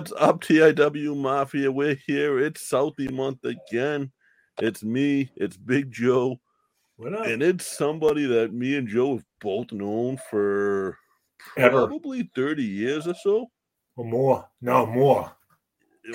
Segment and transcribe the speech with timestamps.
[0.00, 1.70] What's up, TIW Mafia?
[1.70, 2.38] We're here.
[2.38, 4.10] It's Southie month again.
[4.58, 6.40] It's me, it's Big Joe,
[6.96, 7.26] What up?
[7.26, 10.96] and it's somebody that me and Joe have both known for
[11.58, 11.86] Ever.
[11.86, 13.50] probably 30 years or so.
[13.96, 14.48] Or more?
[14.62, 15.30] No, more.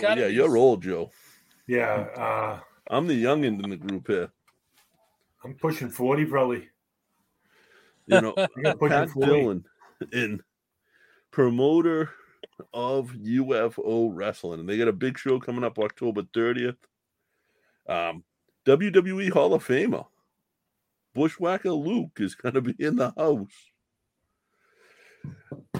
[0.01, 1.11] Gotta yeah, be you're old, Joe.
[1.67, 2.59] Yeah, uh,
[2.89, 4.31] I'm the youngin in the group here.
[5.43, 6.69] I'm pushing forty probably.
[8.07, 9.31] You know, I got Pat 40.
[9.31, 9.65] Dillon,
[10.11, 10.41] in
[11.29, 12.09] promoter
[12.73, 16.77] of UFO wrestling, and they got a big show coming up October 30th.
[17.87, 18.23] Um,
[18.65, 20.05] WWE Hall of Famer
[21.13, 23.47] Bushwhacker Luke is going to be in the house.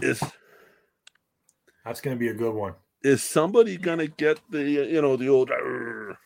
[0.02, 0.22] Is
[1.84, 2.74] That's going to be a good one.
[3.04, 5.52] is somebody going to get the you know the old?
[5.52, 6.18] "Arr"?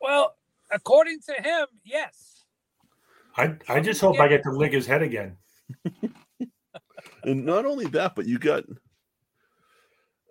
[0.00, 0.34] Well,
[0.72, 2.44] according to him, yes.
[3.36, 5.36] I I just hope I get to lick his head again.
[7.24, 8.64] And not only that, but you got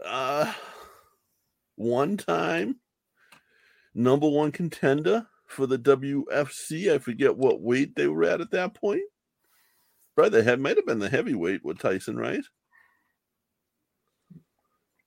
[0.05, 0.51] uh
[1.75, 2.75] one time
[3.93, 6.93] number one contender for the WFC.
[6.93, 9.01] I forget what weight they were at at that point.
[10.15, 12.43] Probably they had might have been the heavyweight with Tyson, right?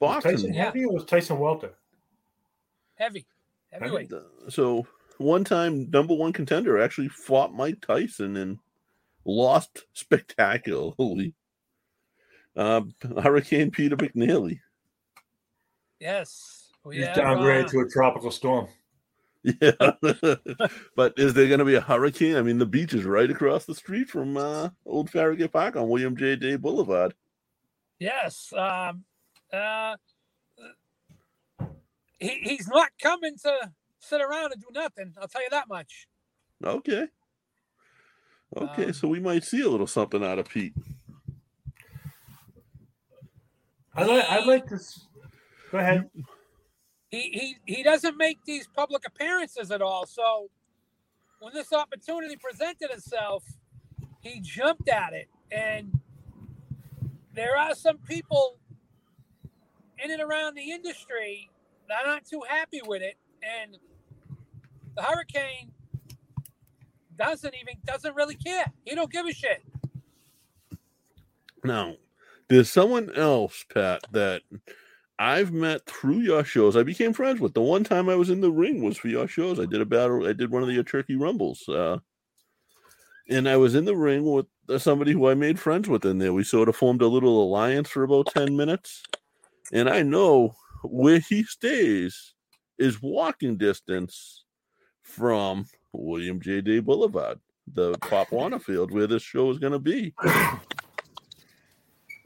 [0.01, 0.31] Was Boxing.
[0.33, 0.65] Tyson yeah.
[0.65, 1.75] heavy or was Tyson Welter?
[2.97, 3.27] Heavy.
[3.71, 4.13] Heavyweight.
[4.49, 4.87] So
[5.19, 8.59] one time number one contender actually fought Mike Tyson and
[9.25, 11.35] lost spectacularly.
[12.57, 12.83] Uh,
[13.21, 14.61] Hurricane Peter McNeeley.
[16.05, 16.69] Yes.
[16.85, 18.69] We He's downgraded to a tropical storm.
[19.61, 19.73] Yeah,
[20.97, 22.37] but is there going to be a hurricane?
[22.37, 25.91] I mean, the beach is right across the street from uh, Old Farragut Park on
[25.91, 26.37] William J.
[26.37, 27.13] Day Boulevard.
[27.99, 28.55] Yes.
[28.57, 29.05] Um,
[29.53, 29.97] uh,
[32.19, 35.13] he, he's not coming to sit around and do nothing.
[35.21, 36.09] I'll tell you that much.
[36.65, 37.09] Okay,
[38.57, 40.73] okay, Um, so we might see a little something out of Pete.
[43.95, 45.07] I like I like this.
[45.75, 46.09] Go ahead.
[47.11, 50.07] He, he he doesn't make these public appearances at all.
[50.07, 50.49] So
[51.41, 53.43] when this opportunity presented itself,
[54.21, 55.27] he jumped at it.
[55.51, 55.99] And
[57.35, 58.61] there are some people
[59.99, 61.51] in and around the industry
[61.89, 63.17] that aren't too happy with it.
[63.43, 63.77] And
[64.95, 65.73] the hurricane
[67.19, 68.71] doesn't even doesn't really care.
[68.85, 69.65] He don't give a shit.
[71.65, 71.97] Now,
[72.49, 74.43] there's someone else, Pat, that
[75.19, 76.77] I've met through your shows.
[76.77, 77.55] I became friends with.
[77.55, 79.61] The one time I was in the ring was for your shows.
[79.61, 80.27] I did a battle.
[80.27, 81.99] I did one of the Turkey Rumbles, uh,
[83.29, 86.19] and I was in the ring with uh, somebody who I made friends with in
[86.19, 86.33] there.
[86.33, 89.05] We sort of formed a little alliance for about ten minutes,
[89.73, 92.35] and I know where he stays
[92.77, 94.45] is walking distance
[95.03, 96.61] from William J.
[96.61, 97.39] Day Boulevard,
[97.73, 100.13] the Pop Warner Field, where this show is going to be.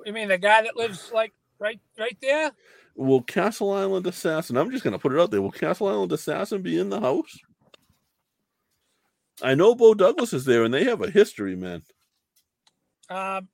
[0.06, 2.52] You mean the guy that lives like right right there?
[2.98, 4.56] Will Castle Island Assassin?
[4.56, 5.40] I'm just gonna put it out there.
[5.40, 7.38] Will Castle Island Assassin be in the house?
[9.40, 11.82] I know Bo Douglas is there, and they have a history, man.
[13.08, 13.46] Um,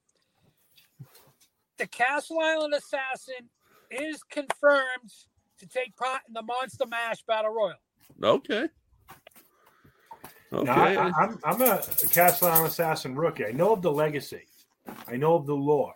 [1.76, 3.50] the Castle Island Assassin
[3.90, 5.12] is confirmed
[5.58, 7.74] to take part in the Monster Mash Battle Royal.
[8.22, 8.66] Okay.
[10.54, 10.64] Okay.
[10.64, 13.44] Now, I, I, I'm I'm a Castle Island Assassin rookie.
[13.44, 14.46] I know of the legacy.
[15.06, 15.92] I know of the lore.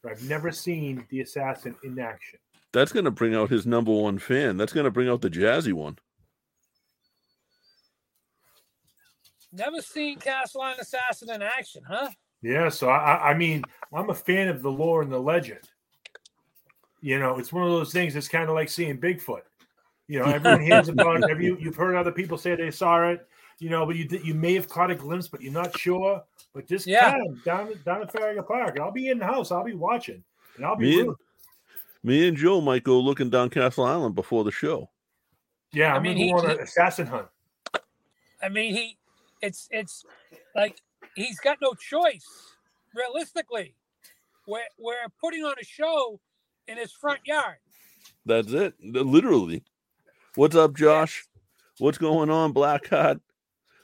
[0.00, 2.38] But I've never seen the assassin in action.
[2.74, 4.56] That's gonna bring out his number one fan.
[4.58, 5.96] That's gonna bring out the jazzy one.
[9.52, 12.10] Never seen Castle Island Assassin in action, huh?
[12.42, 13.62] Yeah, so I, I- I mean,
[13.92, 15.60] I'm a fan of the lore and the legend.
[17.00, 19.42] You know, it's one of those things that's kind of like seeing Bigfoot.
[20.08, 21.28] You know, everyone hears about it.
[21.28, 23.26] Have you, you've heard other people say they saw it.
[23.60, 26.22] You know, but you you may have caught a glimpse, but you're not sure.
[26.52, 27.12] But just Yeah.
[27.12, 28.78] come down down at Farragut Park.
[28.80, 29.52] I'll be in the house.
[29.52, 30.24] I'll be watching,
[30.56, 31.23] and I'll be Me and, rooting.
[32.04, 34.90] Me and Joe might go looking down Castle Island before the show.
[35.72, 37.26] Yeah, I I'm mean, gonna he- go on an assassin hunt.
[38.42, 38.96] I mean, he,
[39.40, 40.04] it's it's
[40.54, 40.80] like
[41.16, 42.26] he's got no choice.
[42.94, 43.74] Realistically,
[44.46, 46.20] we're we're putting on a show
[46.68, 47.56] in his front yard.
[48.26, 48.74] That's it.
[48.82, 49.64] Literally.
[50.36, 51.26] What's up, Josh?
[51.78, 53.20] What's going on, Blackheart?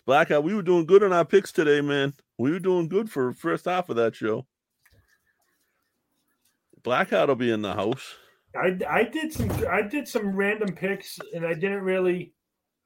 [0.06, 2.14] Blackheart, we were doing good on our picks today, man.
[2.38, 4.46] We were doing good for first half of that show.
[6.82, 8.14] Blackheart will be in the house.
[8.56, 12.32] I, I did some I did some random picks, and I didn't really.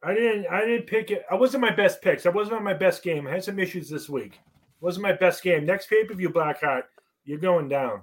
[0.03, 1.25] I didn't I didn't pick it.
[1.31, 2.27] I wasn't my best picks.
[2.27, 3.27] I wasn't on my best game.
[3.27, 4.39] I had some issues this week.
[4.81, 5.65] Wasn't my best game.
[5.65, 6.83] Next pay per view, Blackheart,
[7.25, 8.03] you're going down.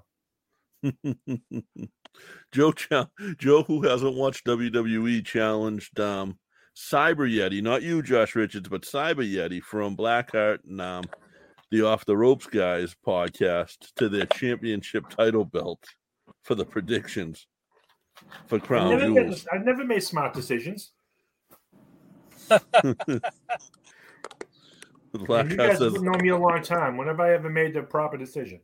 [2.52, 2.90] Joe, Ch-
[3.38, 6.40] Joe, who hasn't watched WWE, challenged um,
[6.76, 11.04] Cyber Yeti, not you, Josh Richards, but Cyber Yeti from Blackheart and um,
[11.72, 15.84] the Off the Ropes guys podcast to their championship title belt
[16.44, 17.48] for the predictions.
[18.48, 19.48] for I've crown never, jewels.
[19.52, 20.92] I've never made smart decisions.
[25.14, 26.96] You guys have known me a long time.
[26.96, 28.62] When have I ever made the proper decision?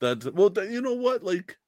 [0.00, 1.22] That's well, you know what?
[1.22, 1.58] Like,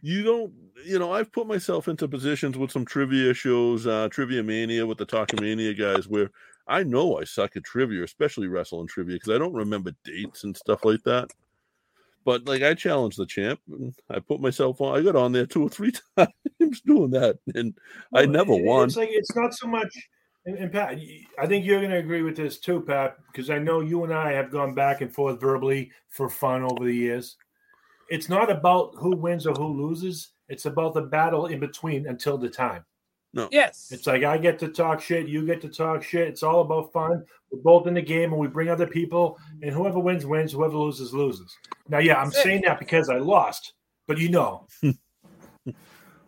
[0.00, 0.52] you don't,
[0.86, 4.98] you know, I've put myself into positions with some trivia shows, uh, Trivia Mania with
[4.98, 6.30] the Talking Mania guys, where
[6.66, 10.56] I know I suck at trivia, especially wrestling trivia, because I don't remember dates and
[10.56, 11.30] stuff like that.
[12.24, 14.98] But like, I challenged the champ, and I put myself on.
[14.98, 17.74] I got on there two or three times doing that, and
[18.14, 18.84] I never it- won.
[18.86, 19.94] It's like it's not so much.
[20.46, 20.98] And, and Pat,
[21.38, 24.12] I think you're going to agree with this too, Pat, because I know you and
[24.12, 27.36] I have gone back and forth verbally for fun over the years.
[28.10, 30.32] It's not about who wins or who loses.
[30.48, 32.84] It's about the battle in between until the time.
[33.50, 33.88] Yes.
[33.90, 36.28] It's like I get to talk shit, you get to talk shit.
[36.28, 37.24] It's all about fun.
[37.50, 40.52] We're both in the game, and we bring other people, and whoever wins wins.
[40.52, 41.56] Whoever loses loses.
[41.88, 43.74] Now, yeah, I'm saying that because I lost,
[44.06, 44.66] but you know,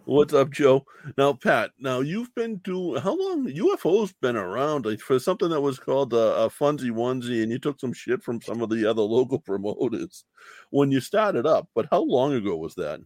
[0.06, 0.86] What's up, Joe?
[1.18, 1.72] Now, Pat.
[1.80, 3.48] Now you've been doing how long?
[3.48, 7.58] UFO's been around like for something that was called a, a funsy onesie, and you
[7.58, 10.24] took some shit from some of the other local promoters
[10.70, 11.68] when you started up.
[11.74, 13.00] But how long ago was that?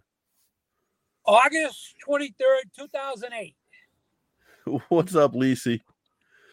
[1.24, 3.56] August 23rd, 2008.
[4.88, 5.80] What's up, Lisi?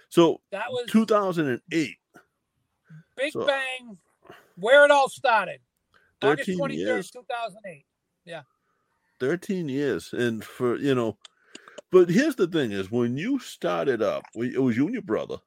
[0.10, 1.96] So That was 2008,
[3.16, 3.98] Big so- Bang,
[4.56, 5.60] where it all started.
[6.22, 7.12] August 13 23rd, years.
[7.12, 7.86] 2008.
[8.26, 8.42] Yeah.
[9.20, 11.18] 13 years, and for you know,
[11.92, 15.38] but here's the thing: is when you started up, it was you and your brother,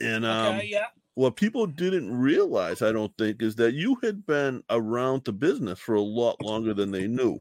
[0.00, 0.56] and um.
[0.56, 0.86] Okay, yeah.
[1.14, 5.78] what people didn't realize, I don't think, is that you had been around the business
[5.78, 7.40] for a lot longer than they knew.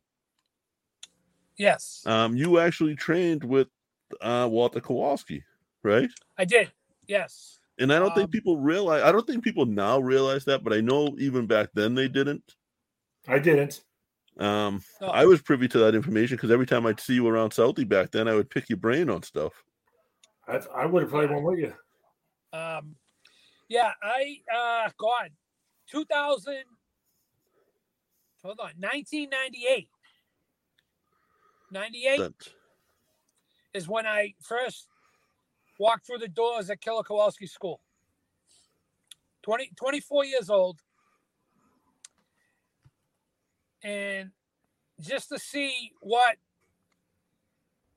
[1.58, 3.68] Yes, Um, you actually trained with
[4.22, 5.44] uh, Walter Kowalski,
[5.84, 6.10] right?
[6.38, 6.72] I did.
[7.08, 7.60] Yes.
[7.80, 9.04] And I don't Um, think people realize.
[9.04, 12.56] I don't think people now realize that, but I know even back then they didn't.
[13.28, 13.84] I didn't.
[14.38, 17.52] Um, No, I was privy to that information because every time I'd see you around
[17.52, 19.54] Southie back then, I would pick your brain on stuff.
[20.48, 21.74] I, I would have played one with you.
[22.52, 22.96] Um,
[23.70, 25.30] yeah, I uh, God,
[25.88, 26.64] 2000.
[28.44, 29.88] Hold on, 1998.
[31.74, 32.34] 98 That
[33.74, 34.88] is when I first
[35.80, 37.82] walked through the doors at Killer Kowalski School.
[39.42, 40.80] 20, 24 years old.
[43.84, 44.32] And
[45.02, 46.38] just to see what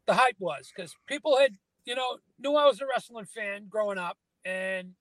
[0.06, 1.52] the hype was, because people had,
[1.85, 4.18] you know, knew I was a wrestling fan growing up.
[4.45, 4.95] And,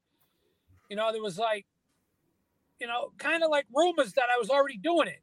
[0.90, 1.66] you know, there was like,
[2.80, 5.22] you know, kind of like rumors that I was already doing it.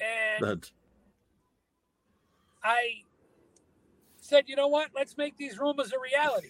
[0.00, 0.70] And that
[2.64, 3.02] I
[4.16, 4.90] said, you know what?
[4.94, 6.48] Let's make these rumors a reality.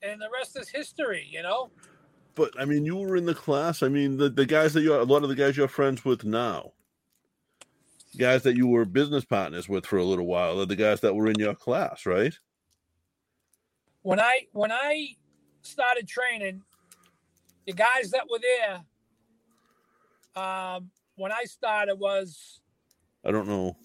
[0.00, 1.70] And the rest is history, you know?
[2.38, 3.82] but I mean, you were in the class.
[3.82, 6.22] I mean, the, the guys that you're a lot of the guys you're friends with
[6.22, 6.72] now,
[8.16, 11.16] guys that you were business partners with for a little while, are the guys that
[11.16, 12.32] were in your class, right?
[14.02, 15.16] When I when I
[15.62, 16.62] started training,
[17.66, 18.84] the guys that were there,
[20.40, 22.60] um, when I started was
[23.24, 23.76] I don't know.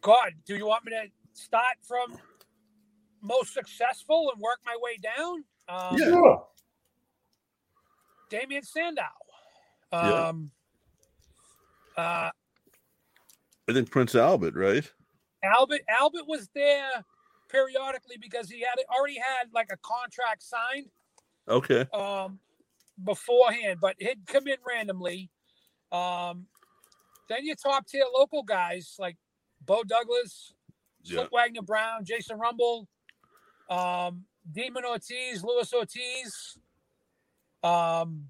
[0.00, 2.18] God, do you want me to start from
[3.22, 5.44] most successful and work my way down?
[5.66, 6.08] Um, Yeah.
[6.10, 6.46] Sure.
[8.28, 9.02] Damien Sandow.
[9.92, 10.28] Yeah.
[10.28, 10.50] Um,
[11.96, 12.30] uh,
[13.68, 14.90] I think Prince Albert, right?
[15.42, 17.04] Albert Albert was there
[17.48, 20.90] periodically because he had already had like a contract signed
[21.48, 21.86] Okay.
[21.94, 22.38] um,
[23.04, 25.30] beforehand, but he'd come in randomly.
[25.92, 26.46] Um,
[27.28, 29.16] then your top tier local guys like
[29.64, 30.54] Bo Douglas,
[31.02, 31.22] Yeah.
[31.22, 32.88] Slyck Wagner Brown, Jason Rumble,
[33.70, 36.58] um, Demon Ortiz, Luis Ortiz.
[37.62, 38.28] Um,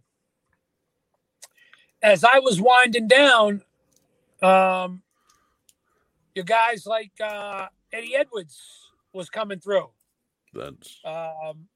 [2.03, 3.63] as I was winding down,
[4.43, 5.03] um,
[6.35, 9.91] your guys like uh, Eddie Edwards was coming through.
[10.53, 11.69] That's Um,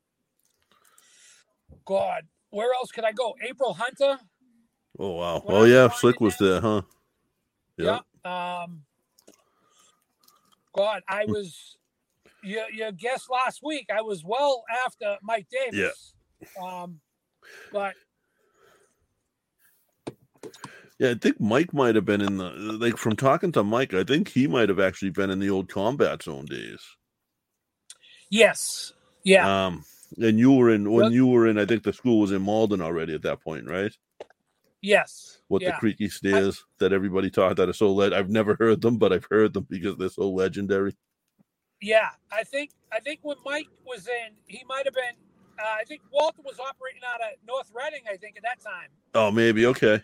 [1.84, 3.34] God, where else could I go?
[3.42, 4.18] April Hunter.
[4.98, 5.42] Oh wow.
[5.44, 6.82] When Oh yeah, Slick was there, huh?
[7.76, 8.00] Yeah.
[8.24, 8.62] Yeah.
[8.62, 8.82] Um,
[10.74, 11.76] God, I was
[12.42, 13.88] your your guest last week.
[13.94, 15.78] I was well after Mike Davis.
[15.78, 16.12] Yes.
[16.60, 17.00] Um,
[17.72, 17.94] but
[20.98, 24.02] Yeah, I think Mike might have been in the like from talking to Mike, I
[24.02, 26.80] think he might have actually been in the old combat zone days.
[28.30, 29.84] yes, yeah, Um
[30.16, 32.80] and you were in when you were in I think the school was in Malden
[32.80, 33.92] already at that point, right?
[34.82, 35.72] Yes, What yeah.
[35.72, 39.12] the creaky stairs that everybody taught that are so le- I've never heard them, but
[39.12, 40.94] I've heard them because they're so legendary.
[41.80, 45.14] Yeah, I think I think when Mike was in, he might have been.
[45.58, 48.02] Uh, I think Walter was operating out of North Reading.
[48.10, 48.88] I think at that time.
[49.14, 50.02] Oh, maybe okay.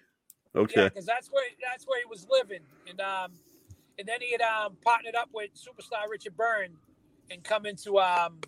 [0.56, 0.84] Okay.
[0.84, 3.32] because that's where that's where he was living, and um,
[3.98, 6.76] and then he had um partnered up with superstar Richard Byrne,
[7.30, 8.38] and come into um,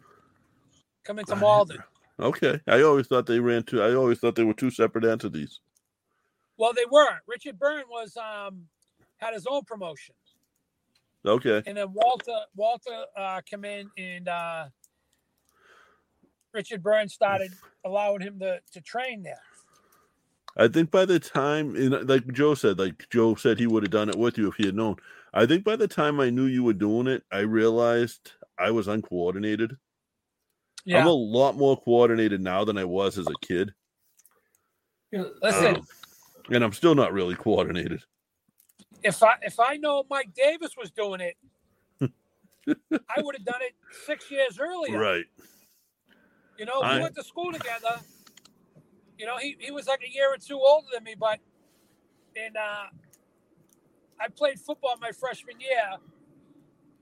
[1.05, 1.83] come into Malden.
[2.19, 2.61] Okay.
[2.67, 3.83] I always thought they ran two.
[3.83, 5.61] I always thought they were two separate entities.
[6.59, 7.21] Well, they weren't.
[7.27, 8.63] Richard Byrne was um
[9.19, 10.15] had his own promotion,
[11.25, 11.63] Okay.
[11.67, 14.67] and then Walter Walter uh, come in and uh,
[16.53, 17.51] Richard Byrne started
[17.85, 19.41] allowing him to to train there.
[20.59, 21.75] I think by the time,
[22.07, 24.65] like Joe said, like Joe said, he would have done it with you if he
[24.65, 24.97] had known.
[25.35, 28.89] I think by the time I knew you were doing it, I realized I was
[28.89, 29.77] uncoordinated.
[30.87, 31.01] Yeah.
[31.01, 33.75] I'm a lot more coordinated now than I was as a kid,
[35.13, 35.87] Listen, Um,
[36.51, 38.03] and I'm still not really coordinated.
[39.03, 41.37] if I if I know Mike Davis was doing it,
[42.69, 43.75] I would have done it
[44.07, 44.99] six years earlier.
[44.99, 45.25] Right.
[46.59, 48.01] You know, I- we went to school together.
[49.19, 51.39] You know, he, he was like a year or two older than me, but
[52.37, 52.87] and uh,
[54.21, 55.97] I played football my freshman year.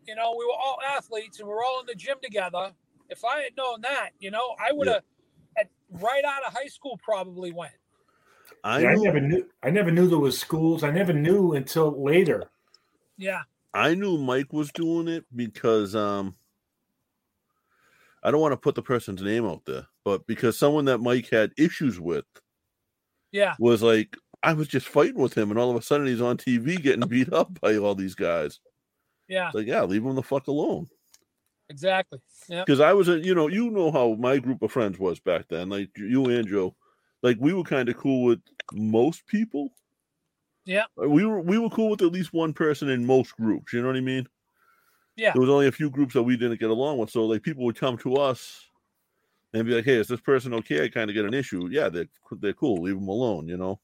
[0.07, 2.73] You know, we were all athletes and we were all in the gym together.
[3.09, 5.03] If I had known that, you know, I would have
[5.59, 7.73] at right out of high school probably went.
[8.65, 9.47] I yeah, I never knew.
[9.63, 10.83] I never knew there was schools.
[10.83, 12.45] I never knew until later.
[13.19, 13.43] Yeah.
[13.75, 16.35] I knew Mike was doing it because um
[18.23, 21.29] I don't want to put the person's name out there, but because someone that Mike
[21.31, 22.25] had issues with
[23.33, 23.55] Yeah.
[23.59, 26.39] was like, I was just fighting with him, and all of a sudden he's on
[26.39, 28.61] TV getting beat up by all these guys.
[29.29, 29.51] Yeah.
[29.53, 30.89] Like, yeah, leave him the fuck alone.
[31.69, 32.21] Exactly.
[32.49, 32.63] Yeah.
[32.65, 35.49] Because I was, a, you know, you know how my group of friends was back
[35.49, 35.69] then.
[35.69, 36.75] Like you and Joe,
[37.25, 38.41] like we were kind of cool with
[38.73, 39.71] most people.
[40.67, 40.85] Yeah.
[41.03, 43.73] Uh, we were we were cool with at least one person in most groups.
[43.73, 44.29] You know what I mean?
[45.17, 45.33] Yeah.
[45.33, 47.65] There was only a few groups that we didn't get along with, so like people
[47.65, 48.69] would come to us
[49.55, 50.85] and be like, "Hey, is this person okay?
[50.85, 51.69] I kind of get an issue.
[51.71, 52.83] Yeah, they're they're cool.
[52.83, 53.81] Leave them alone." You know,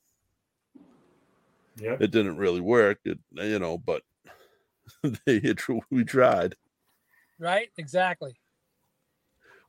[1.76, 1.97] Yeah.
[1.99, 3.00] it didn't really work.
[3.04, 4.02] It, you know, but
[5.25, 5.54] they
[5.90, 6.56] we tried.
[7.38, 7.70] Right.
[7.78, 8.37] Exactly.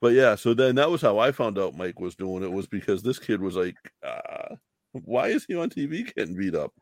[0.02, 2.66] But yeah, so then that was how I found out Mike was doing it was
[2.68, 4.56] because this kid was like, uh,
[4.92, 6.74] "Why is he on TV getting beat up?"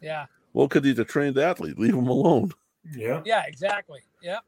[0.00, 0.26] Yeah.
[0.52, 1.78] Well, because he's a trained athlete.
[1.78, 2.52] Leave him alone.
[2.94, 3.20] Yeah.
[3.24, 3.42] Yeah.
[3.46, 4.00] Exactly.
[4.22, 4.38] Yeah.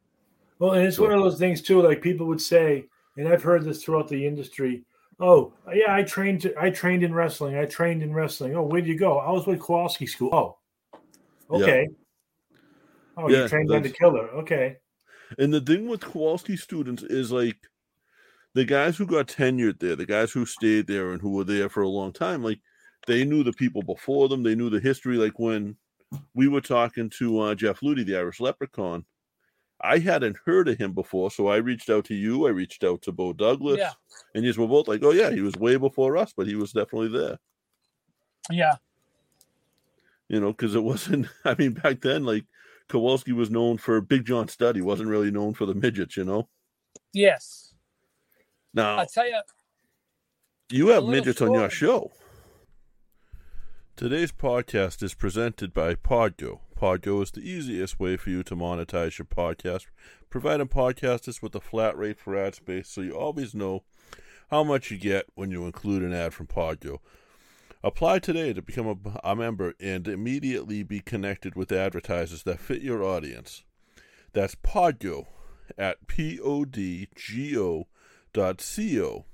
[0.61, 1.83] Well, and it's one of those things too.
[1.83, 2.87] Like people would say,
[3.17, 4.85] and I've heard this throughout the industry.
[5.21, 6.52] Oh, yeah, I trained.
[6.57, 7.57] I trained in wrestling.
[7.57, 8.55] I trained in wrestling.
[8.57, 9.19] Oh, where'd you go?
[9.19, 10.31] I was with Kowalski School.
[10.33, 11.64] Oh, Yeah.
[11.64, 11.88] okay.
[13.17, 14.28] Oh, Yeah, you trained under that's- Killer.
[14.28, 14.76] Okay.
[15.38, 17.57] And the thing with Kowalski students is like
[18.55, 21.69] the guys who got tenured there, the guys who stayed there and who were there
[21.69, 22.61] for a long time, like
[23.07, 24.43] they knew the people before them.
[24.43, 25.17] They knew the history.
[25.17, 25.76] Like when
[26.35, 29.05] we were talking to uh, Jeff Ludy, the Irish Leprechaun,
[29.81, 32.47] I hadn't heard of him before, so I reached out to you.
[32.47, 33.93] I reached out to Bo Douglas, Yeah.
[34.35, 36.73] and you were both like, "Oh yeah, he was way before us, but he was
[36.73, 37.38] definitely there."
[38.50, 38.76] Yeah.
[40.28, 41.28] You know, because it wasn't.
[41.45, 42.45] I mean, back then, like
[42.88, 44.75] Kowalski was known for Big John Studd.
[44.75, 46.17] He wasn't really known for the midgets.
[46.17, 46.49] You know.
[47.12, 47.67] Yes.
[48.75, 49.40] Now I'll tell you.
[50.70, 52.12] You have midgets on your show.
[53.96, 56.60] Today's podcast is presented by Podgo.
[56.76, 59.87] Podgo is the easiest way for you to monetize your podcast,
[60.30, 63.82] providing podcasters with a flat rate for ad space so you always know
[64.50, 66.98] how much you get when you include an ad from Podgo.
[67.82, 72.82] Apply today to become a, a member and immediately be connected with advertisers that fit
[72.82, 73.64] your audience.
[74.34, 75.26] That's Podgo
[75.76, 77.87] at P-O-D-G-O dot
[78.61, 79.25] C-O.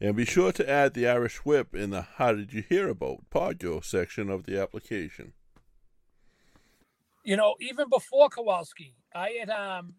[0.00, 3.30] And be sure to add the Irish Whip in the How Did You Hear About
[3.30, 5.32] Podgo section of the application.
[7.24, 9.94] you know, even before Kowalski, I had um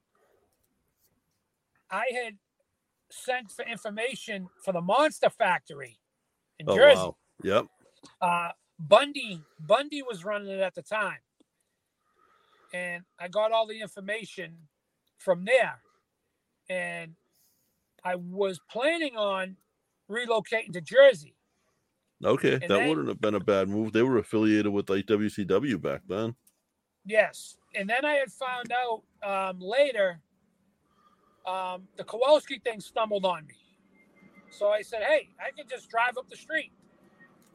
[1.89, 2.38] I had
[3.09, 6.00] sent for information for the Monster Factory
[6.59, 7.00] in Jersey.
[7.00, 7.67] Oh, Yep.
[8.19, 11.19] Uh Bundy Bundy was running it at the time.
[12.73, 14.67] And I got all the information
[15.17, 15.79] from there.
[16.69, 17.15] And
[18.03, 19.55] I was planning on
[20.10, 21.36] relocating to Jersey.
[22.24, 22.53] Okay.
[22.53, 23.93] And that then- wouldn't have been a bad move.
[23.93, 26.36] They were affiliated with like WCW back then.
[27.05, 27.57] Yes.
[27.75, 30.19] And then I had found out um, later
[31.45, 33.55] um, the Kowalski thing stumbled on me.
[34.50, 36.72] So I said, hey, I can just drive up the street.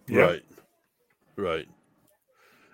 [0.08, 0.22] Yeah.
[0.22, 0.44] Right.
[1.36, 1.68] Right.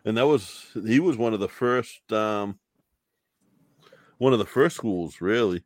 [0.06, 2.58] And that was he was one of the first um
[4.18, 5.64] one of the first schools, really,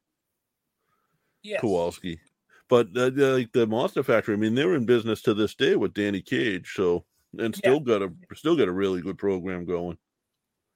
[1.48, 1.60] Yes.
[1.60, 2.20] Kowalski.
[2.68, 5.76] But uh, the- like the Monster Factory, I mean, they're in business to this day
[5.76, 7.04] with Danny Cage, so
[7.38, 9.96] and still got a still got a really good program going.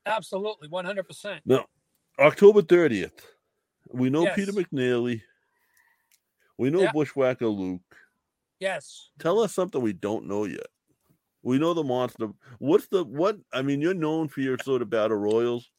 [0.06, 0.68] Absolutely.
[0.68, 1.40] 100%.
[1.44, 1.66] Now,
[2.18, 3.20] October 30th.
[3.92, 4.36] We know Yes.
[4.36, 5.22] Peter McNeeley.
[6.58, 6.92] We know Yeah.
[6.92, 7.80] Bushwhacker Luke.
[8.58, 9.10] Yes.
[9.18, 10.66] Tell us something we don't know yet.
[11.42, 12.28] We know the monster.
[12.58, 13.36] What's the what?
[13.52, 15.70] I mean, you're known for your sort of battle royals.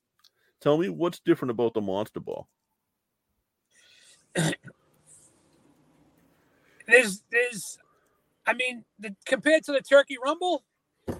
[0.61, 2.47] Tell me what's different about the monster ball.
[6.87, 7.77] There's, there's,
[8.45, 10.63] I mean, the, compared to the Turkey Rumble,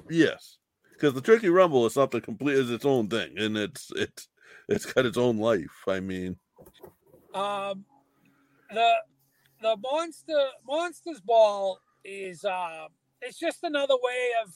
[0.10, 0.58] Yes,
[0.92, 4.30] because the Turkey Rumble is something complete is its own thing, and it's it's
[4.70, 5.84] it's got its own life.
[5.88, 6.38] I mean,
[7.34, 7.84] um,
[8.70, 8.94] the
[9.62, 12.88] the monster monsters ball is uh,
[13.22, 14.54] it's just another way of,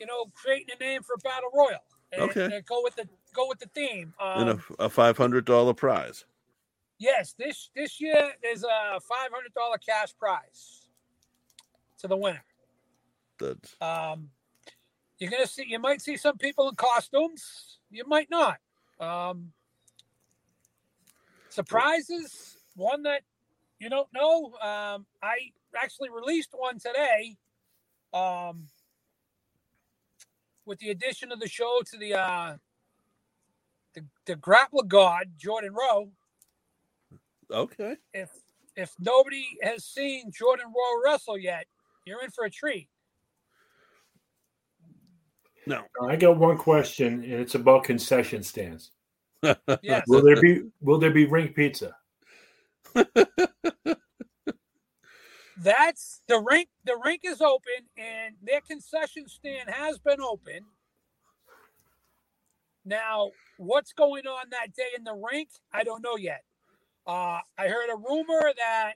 [0.00, 1.78] you know, creating a name for battle royal.
[2.12, 2.56] And, Okay.
[2.56, 4.12] and go with the go with the theme.
[4.18, 6.24] and Um, a, a five hundred dollar prize.
[7.00, 10.86] Yes, this this year there's a five hundred dollar cash prize
[11.98, 12.44] to the winner.
[13.40, 14.30] That's Um,
[15.18, 15.64] you're gonna see.
[15.66, 17.78] You might see some people in costumes.
[17.90, 18.58] You might not.
[19.00, 19.52] Um,
[21.48, 22.56] surprises.
[22.76, 23.22] One that
[23.80, 24.52] you don't know.
[24.62, 27.36] Um, I actually released one today.
[28.12, 28.68] Um,
[30.64, 32.56] with the addition of the show to the uh,
[33.94, 36.10] the, the grappler god Jordan Rowe.
[37.50, 37.96] Okay.
[38.12, 38.30] If
[38.76, 41.66] if nobody has seen Jordan Rowe wrestle yet,
[42.06, 42.88] you're in for a treat.
[45.66, 45.82] No.
[46.02, 48.90] I got one question, and it's about concession stands.
[49.82, 50.04] Yes.
[50.06, 51.94] Will there be will there be rink pizza?
[55.56, 56.68] That's the rink.
[56.84, 60.64] The rink is open, and their concession stand has been open.
[62.84, 65.50] Now, what's going on that day in the rink?
[65.72, 66.42] I don't know yet.
[67.06, 68.92] Uh, I heard a rumor that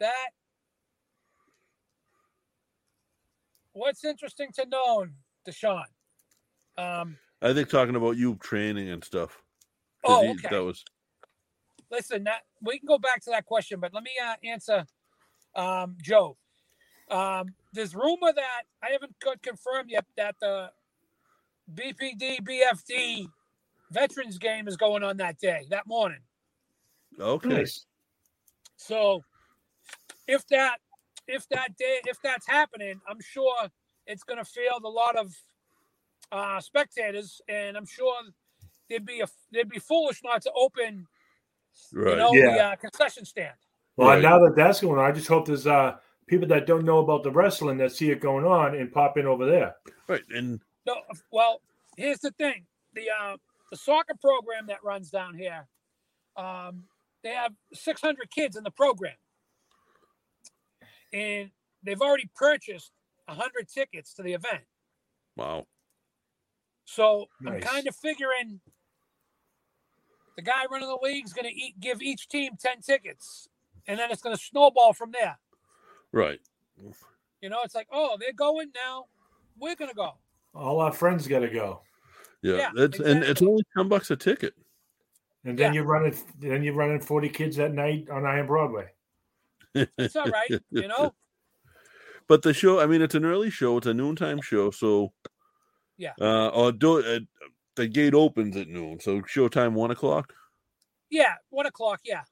[0.00, 0.28] that.
[3.72, 5.06] What's interesting to know,
[5.48, 5.84] Deshaun?
[6.78, 9.42] Um, I think talking about you training and stuff.
[10.04, 10.48] Oh, he- okay.
[10.50, 10.84] That was
[11.90, 14.84] listen, that we can go back to that question, but let me uh, answer
[15.54, 16.36] um, Joe.
[17.10, 20.70] Um, there's rumor that I haven't got confirmed yet that the
[21.72, 23.28] BPD BFD
[23.90, 26.20] Veterans game is going on that day, that morning.
[27.20, 27.48] Okay.
[27.48, 27.86] Nice.
[28.76, 29.22] So
[30.26, 30.78] if that
[31.26, 33.54] if that day if that's happening, I'm sure
[34.06, 35.34] it's going to field a lot of
[36.32, 38.14] uh, spectators, and I'm sure
[38.88, 41.06] they'd be a, they'd be foolish not to open
[41.92, 42.10] Right.
[42.12, 42.68] you know the Yeah.
[42.70, 43.54] uh, concession stand.
[43.96, 44.22] Well, Right.
[44.22, 47.22] now that that's going on, I just hope there's uh, people that don't know about
[47.22, 49.76] the wrestling that see it going on and pop in over there.
[50.08, 50.22] Right.
[50.30, 50.96] And No,
[51.30, 51.60] well,
[51.96, 53.36] here's the thing: the uh,
[53.70, 55.66] the soccer program that runs down here,
[56.36, 56.84] um,
[57.24, 59.16] they have 600 kids in the program,
[61.12, 61.50] and
[61.82, 62.92] they've already purchased
[63.24, 64.62] 100 tickets to the event.
[65.36, 65.66] wow.
[66.86, 68.60] So I'm kind of figuring
[70.36, 73.48] the guy running the league's going to eat, give each team 10 tickets,
[73.86, 75.38] and then it's going to snowball from there.
[76.12, 76.40] Right.
[77.40, 79.06] You know, it's like, oh, they're going now,
[79.58, 80.12] we're going to go.
[80.54, 81.80] All our friends got to go,
[82.42, 82.56] Yeah.
[82.56, 84.54] Yeah, it's and it's only ten bucks a ticket.
[85.44, 85.80] And then Yeah.
[85.80, 86.14] you're running.
[86.38, 88.90] Then you're running 40 kids that night on Iron Broadway.
[89.74, 91.14] It's all right, you know.
[92.28, 93.76] But the show, I mean, it's an early show.
[93.76, 95.12] It's a noontime show, so
[95.96, 96.12] Yeah.
[96.20, 97.20] Uh, or do uh,
[97.76, 100.32] the gate opens at noon, so showtime one o'clock.
[101.10, 102.00] Yeah, one o'clock.
[102.04, 102.22] Yeah.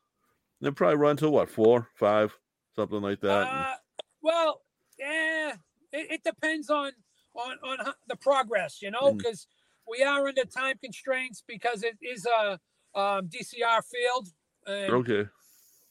[0.61, 2.33] They probably run till what four, five,
[2.77, 3.46] something like that.
[3.48, 3.75] Uh,
[4.22, 4.62] well,
[4.98, 5.55] yeah,
[5.92, 6.92] it, it depends on
[7.35, 9.18] on on the progress, you know, Mm.
[9.18, 9.46] because
[9.88, 12.61] we are under time constraints because it is a
[12.94, 14.28] um, DCR field,
[14.66, 15.28] and okay.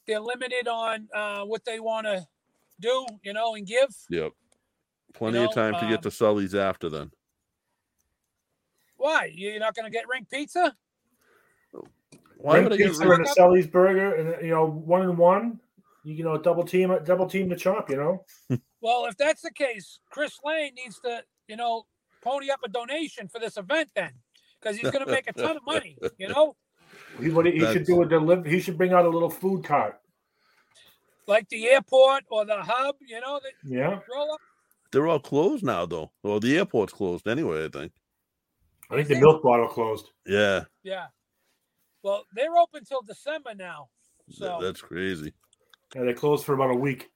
[0.07, 2.25] they're limited on uh, what they want to
[2.79, 3.95] do, you know, and give.
[4.09, 4.31] Yep.
[5.13, 7.11] Plenty know, of time to um, get to Sully's after then.
[8.97, 9.31] Why?
[9.33, 10.75] You're not going to get ring pizza?
[12.37, 15.01] Why Rink would I get pizza rid and a Sully's burger, and you know, one
[15.03, 15.59] and one.
[16.03, 17.89] You know, double team, double team the chop.
[17.89, 18.25] You know,
[18.81, 21.85] Well, if that's the case, Chris Lane needs to, you know,
[22.23, 24.11] pony up a donation for this event then,
[24.59, 26.55] because he's going to make a ton of money, you know.
[27.19, 28.47] he what he should do a deliver.
[28.47, 29.99] He should bring out a little food cart.
[31.27, 34.39] like the airport or the hub, you know, that Yeah, roll up.
[34.91, 36.11] They're all closed now, though.
[36.23, 37.65] Well, the airport's closed anyway.
[37.65, 37.91] I think.
[38.89, 40.09] I think the milk bottle closed.
[40.25, 41.07] Yeah, Yeah.
[42.03, 43.89] Well, they're open till December now.
[44.27, 45.33] th- So that's crazy.
[45.95, 47.09] Yeah, they closed for about a week.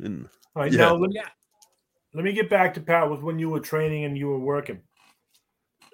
[0.00, 0.78] And All right, Yeah.
[0.80, 1.28] now let, yeah.
[2.14, 4.82] let me get back to Pat with when you were training and you were working.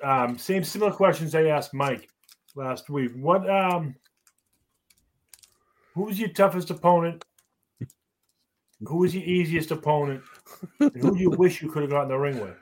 [0.02, 2.08] Um, same similar questions I asked Mike
[2.54, 3.12] last week.
[3.14, 3.94] What um,
[5.94, 7.24] who was your toughest opponent?
[8.86, 10.22] Who was your easiest opponent?
[10.80, 12.56] And who do you wish you could have gotten the ring with?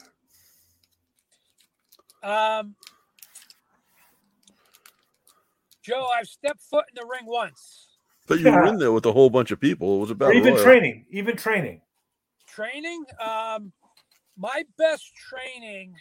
[2.22, 2.76] Um
[5.82, 7.88] Joe, I've stepped foot in the ring once.
[8.28, 9.96] but you were in there with a whole bunch of people.
[9.96, 11.80] It was about even training, even training.
[12.46, 13.72] Training, um
[14.36, 15.94] my best training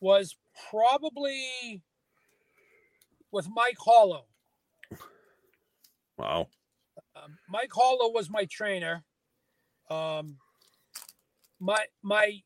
[0.00, 0.36] was
[0.68, 1.82] probably
[3.32, 4.26] with Mike Hollow.
[6.18, 6.48] Wow.
[7.16, 9.04] Um, Mike Hollow was my trainer.
[9.88, 10.36] Um,
[11.58, 12.42] my my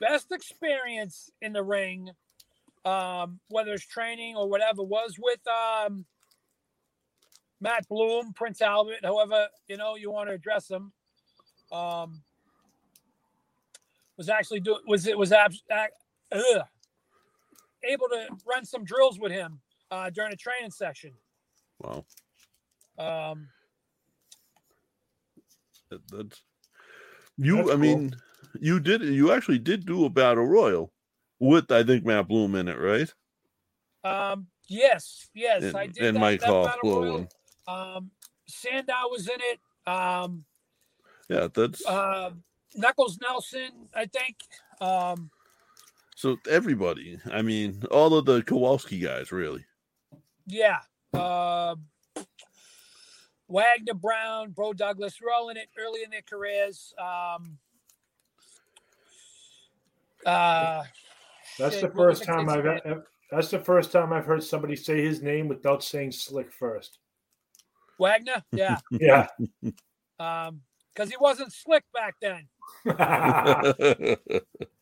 [0.00, 2.10] best experience in the ring,
[2.84, 6.04] um, whether it's training or whatever, was with um,
[7.60, 10.92] Matt Bloom, Prince Albert, however you know you want to address him.
[11.70, 12.22] Um,
[14.16, 15.86] was actually do was it was ab- uh,
[16.32, 16.62] ugh,
[17.84, 21.12] able to run some drills with him uh, during a training session.
[21.80, 22.04] Wow.
[22.98, 23.48] Um,
[25.90, 26.42] That, that's
[27.36, 27.56] you.
[27.56, 27.78] That's I cool.
[27.78, 28.16] mean,
[28.60, 29.02] you did.
[29.02, 30.92] You actually did do a battle royal
[31.40, 33.12] with I think Matt Bloom in it, right?
[34.04, 36.02] um, yes, yes, And, I did.
[36.04, 36.64] and that, Mike Hall.
[36.64, 37.12] battle Blow royal.
[37.14, 37.28] one.
[37.96, 38.10] Um,
[38.48, 39.60] Sandow was in it.
[39.90, 40.44] Um,
[41.28, 42.30] Yeah, that's uh,
[42.74, 44.36] Knuckles Nelson, I think.
[44.80, 45.30] Um,
[46.22, 47.18] so everybody.
[47.32, 49.64] I mean, all of the Kowalski guys, really.
[50.46, 50.78] yeah.
[51.12, 51.74] Uh,
[53.48, 56.94] Wagner Brown, Bo Douglas, were all in it early in their careers.
[56.96, 57.58] Um,
[60.24, 60.84] uh,
[61.58, 62.48] That's shit, the first time?
[62.48, 66.52] I've ever, that's the first time I've heard somebody say his name without saying slick
[66.52, 66.98] first.
[67.98, 69.26] Wagner, yeah, Yeah.
[70.20, 70.60] um,
[70.94, 72.46] because he wasn't slick back then.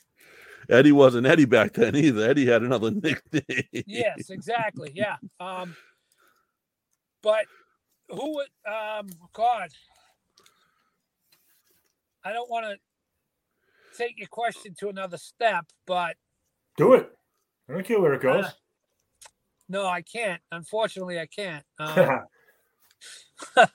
[0.70, 2.28] Eddie wasn't Eddie back then either.
[2.28, 3.84] Eddie had another nickname.
[3.86, 4.92] yes, exactly.
[4.94, 5.16] Yeah.
[5.38, 5.76] Um,
[7.22, 7.44] but
[8.08, 9.68] who would, um, God,
[12.24, 12.76] I don't want to
[13.98, 16.16] take your question to another step, but
[16.76, 17.10] Do it.
[17.68, 18.44] I don't care where it goes.
[18.46, 18.50] uh,
[19.68, 20.40] no, I can't.
[20.52, 21.64] Unfortunately, I can't.
[23.56, 23.66] Um,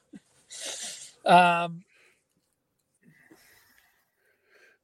[1.26, 1.84] um,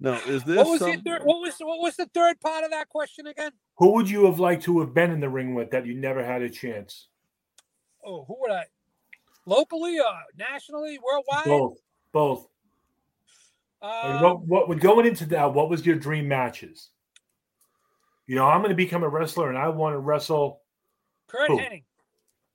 [0.03, 1.23] Now, is this what was some- the third?
[1.23, 3.51] What was what was the third part of that question again?
[3.77, 6.25] Who would you have liked to have been in the ring with that you never
[6.25, 7.07] had a chance?
[8.03, 8.65] Oh, who would I?
[9.45, 11.45] Locally or nationally, worldwide?
[11.45, 11.77] Both.
[12.11, 12.47] Both.
[13.83, 16.89] Um, what, what, what- going into that, what was your dream matches?
[18.25, 20.61] You know, I'm going to become a wrestler and I want to wrestle
[21.27, 21.57] Curt who?
[21.59, 21.83] Hennig.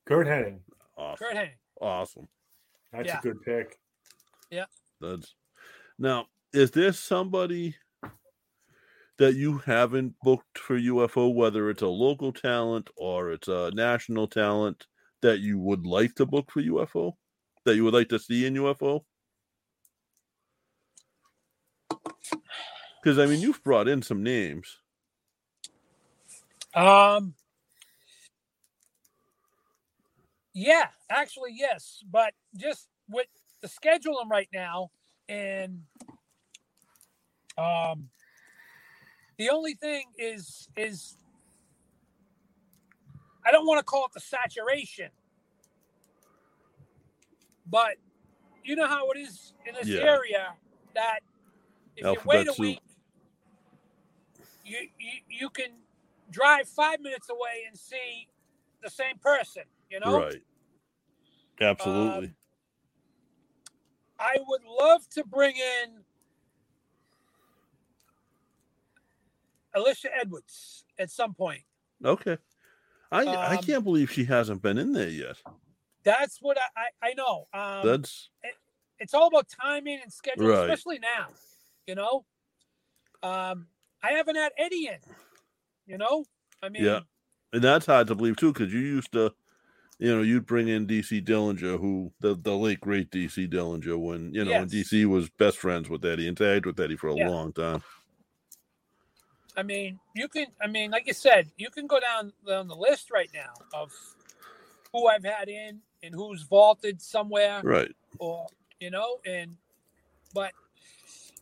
[0.05, 0.59] Curt Hennig.
[0.97, 1.17] awesome?
[1.27, 1.51] Curt Hennig.
[1.81, 2.29] Awesome.
[2.93, 3.19] That's Yeah.
[3.19, 3.79] a good pick.
[4.51, 4.65] Yeah.
[5.01, 5.35] That's
[5.99, 6.27] now.
[6.57, 7.77] Is there somebody
[9.19, 14.27] that you haven't booked for UFO, whether it's a local talent or it's a national
[14.27, 14.87] talent
[15.21, 17.13] that you would like to book for UFO,
[17.67, 19.03] that you would like to see in UFO?
[23.03, 24.79] Because I mean, you've brought in some names.
[26.75, 27.35] Um.
[30.55, 33.27] Yeah, actually, yes, but just with
[33.61, 34.89] the scheduling right now,
[35.29, 35.83] and
[37.59, 38.09] um,
[39.39, 41.17] the only thing is is
[43.47, 45.11] I don't want to call it the saturation,
[47.71, 47.97] but
[48.65, 50.03] you know how it is in this Yeah.
[50.05, 50.55] area
[50.95, 51.21] that
[51.97, 52.61] if you wait a soup.
[52.61, 52.81] week,
[54.65, 55.71] you, you you can
[56.31, 58.29] drive five minutes away and see
[58.83, 59.63] the same person.
[59.91, 60.43] You know, Right.
[61.61, 62.27] Absolutely.
[62.27, 62.35] Um,
[64.19, 66.05] I would love to bring in
[69.77, 71.63] Alisha Edwards at some point.
[72.05, 72.39] okay.
[73.13, 75.39] I I um, can't believe she hasn't been in there yet.
[76.05, 77.49] That's what I I, I know.
[77.53, 78.31] Um, That's
[78.99, 80.53] it's all about timing and schedule, Right.
[80.53, 81.29] especially now.
[81.87, 82.27] You know,
[83.23, 83.69] um,
[84.03, 85.01] I haven't had Eddie in.
[85.87, 86.25] You know,
[86.63, 87.01] I mean, Yeah.
[87.53, 89.35] and that's hard to believe too, because you used to,
[89.99, 94.35] you know, you'd bring in DC Dillinger, who the the late great DC Dillinger, when
[94.35, 97.15] you know when DC was best friends with Eddie and tagged with Eddie for a
[97.15, 97.31] Yeah.
[97.31, 97.83] long time.
[99.57, 100.47] I mean, you can.
[100.63, 103.93] I mean, like you said, you can go down down the list right now of
[104.93, 107.61] who I've had in and who's vaulted somewhere.
[107.65, 107.93] Right.
[108.19, 108.47] or
[108.81, 109.57] you know and
[110.35, 110.53] but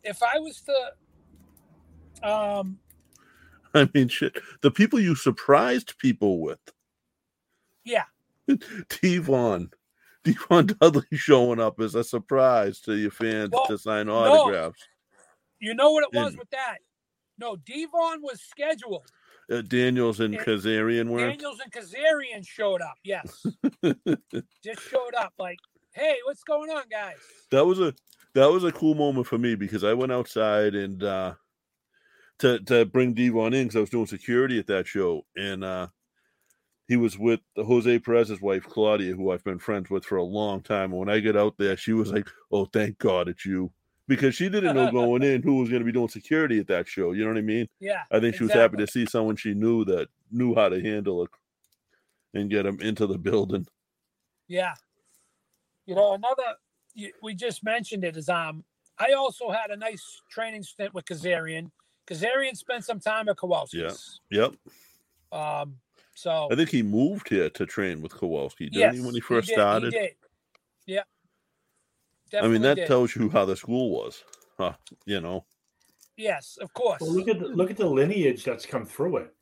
[0.05, 2.79] if i was to um
[3.75, 4.39] I mean, shit.
[4.61, 6.61] The people you surprised people with,
[7.85, 8.05] yeah
[9.03, 9.71] D-Von,
[10.23, 14.15] D-Von Dudley showing up as a surprise to your fans Well, to sign no.
[14.15, 14.81] autographs.
[15.59, 16.79] you know what it was And- with that
[17.39, 19.07] no devon was scheduled.
[19.51, 21.39] Uh, Daniels and And Kazarian weren't.
[21.39, 23.45] daniels and kazarian showed up yes.
[24.65, 25.59] Just showed up like
[25.93, 27.17] hey what's going on guys?
[27.51, 27.95] That was a
[28.35, 31.35] that was a cool moment for me because I went outside and uh
[32.41, 35.23] to to bring D-Von in because I was doing security at that show.
[35.37, 35.89] And uh
[36.89, 40.63] he was with Jose Perez's wife Claudia, who I've been friends with for a long
[40.63, 40.91] time.
[40.91, 43.73] And when I get out there, she was like, "Oh, thank God it's you,"
[44.07, 46.89] because she didn't know going in who was going to be doing security at that
[46.89, 47.13] show.
[47.13, 47.69] You know what I mean?
[47.81, 48.03] Yeah.
[48.11, 51.25] I think she was happy to see someone she knew that knew how to handle
[51.25, 51.31] it
[52.35, 53.67] and get them into the building.
[54.49, 54.75] Yeah.
[55.87, 56.57] You know, another
[57.23, 58.65] we just mentioned it is um
[58.99, 61.71] I also had a nice training stint with Kazarian.
[62.07, 64.21] Kazarian spent some time at Kowalski's.
[64.31, 64.55] Yep.
[65.33, 65.77] Um
[66.15, 69.21] so I think he moved here to train with Kowalski, didn't yes, he, when he
[69.21, 69.93] first did, started?
[69.93, 70.11] He.
[70.87, 71.03] Yeah.
[72.41, 72.87] I mean, that did.
[72.87, 74.25] tells you how the school was.
[74.59, 74.73] Huh,
[75.07, 75.45] you know,
[76.17, 77.01] yes, of course.
[77.01, 79.35] Well, look at the, look at the lineage that's come through it.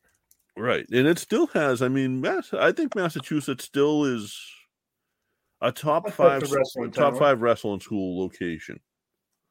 [0.56, 0.86] right.
[0.90, 4.38] And it still has, I mean, Mass, I think Massachusetts still is
[5.60, 7.18] a top That's five, the wrestling top town.
[7.20, 8.80] five wrestling school location.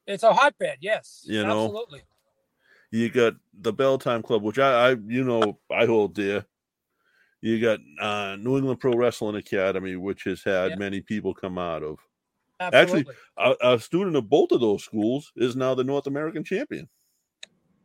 [0.08, 1.22] It's a hotbed, yes.
[1.26, 2.02] You know, absolutely.
[2.91, 6.46] You got the Bell Time Club, which I, I you know, I hold dear.
[7.39, 10.76] You got uh, New England Pro Wrestling Academy, which has had Yeah.
[10.76, 12.00] many people come out of.
[12.74, 13.13] Absolutely.
[13.38, 16.88] A, a student of both of those schools is now the North American champion.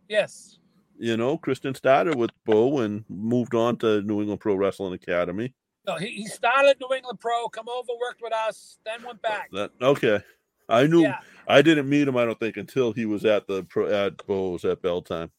[0.09, 0.59] yes.
[0.99, 5.53] You know, Kristen started with Bo and moved on to New England Pro Wrestling Academy.
[5.87, 9.51] No, he, he started New England Pro, come over, worked with us, then went back.
[9.53, 10.21] That okay.
[10.69, 12.17] I knew Yeah, I didn't meet him.
[12.17, 15.31] I don't think until he was at the pro at Bo's at Bell Time.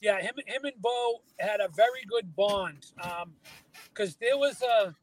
[0.00, 0.20] yeah.
[0.20, 2.86] Him, him and Bo had a very good bond.
[3.02, 3.32] Um,
[3.88, 4.94] because there was a,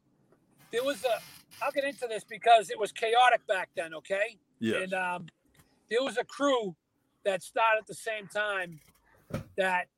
[0.70, 1.20] there was a.
[1.62, 3.94] I'll get into this because it was chaotic back then.
[3.94, 4.38] Okay.
[4.60, 4.82] Yes.
[4.84, 5.26] And um,
[5.90, 6.76] there was a crew
[7.24, 8.80] that started at the same time
[9.56, 9.88] that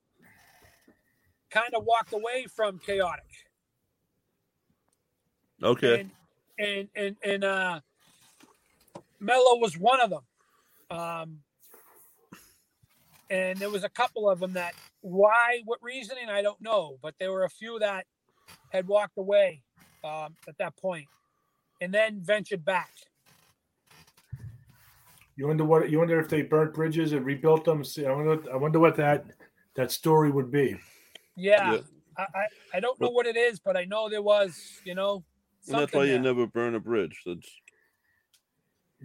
[1.51, 3.25] kind of walked away from chaotic.
[5.63, 6.01] okay.
[6.01, 6.11] And
[6.59, 7.81] and and and uh
[9.19, 10.23] Mello was one of them.
[10.91, 11.39] Um
[13.29, 17.15] and there was a couple of them that why what reasoning I don't know, but
[17.19, 18.07] there were a few that
[18.71, 19.63] had walked away
[20.05, 21.07] um at that point
[21.81, 22.91] and then ventured back.
[25.37, 27.83] You wonder what you wonder if they burnt bridges and rebuilt them.
[27.83, 28.53] See, I wonder.
[28.53, 29.25] I wonder what that
[29.75, 30.77] that story would be.
[31.37, 31.73] Yeah.
[31.73, 31.81] Yeah.
[32.19, 35.25] I, I I don't know what it is, but I know there was, you know,
[35.67, 37.23] And that's something why you never burn a bridge.
[37.25, 37.49] That's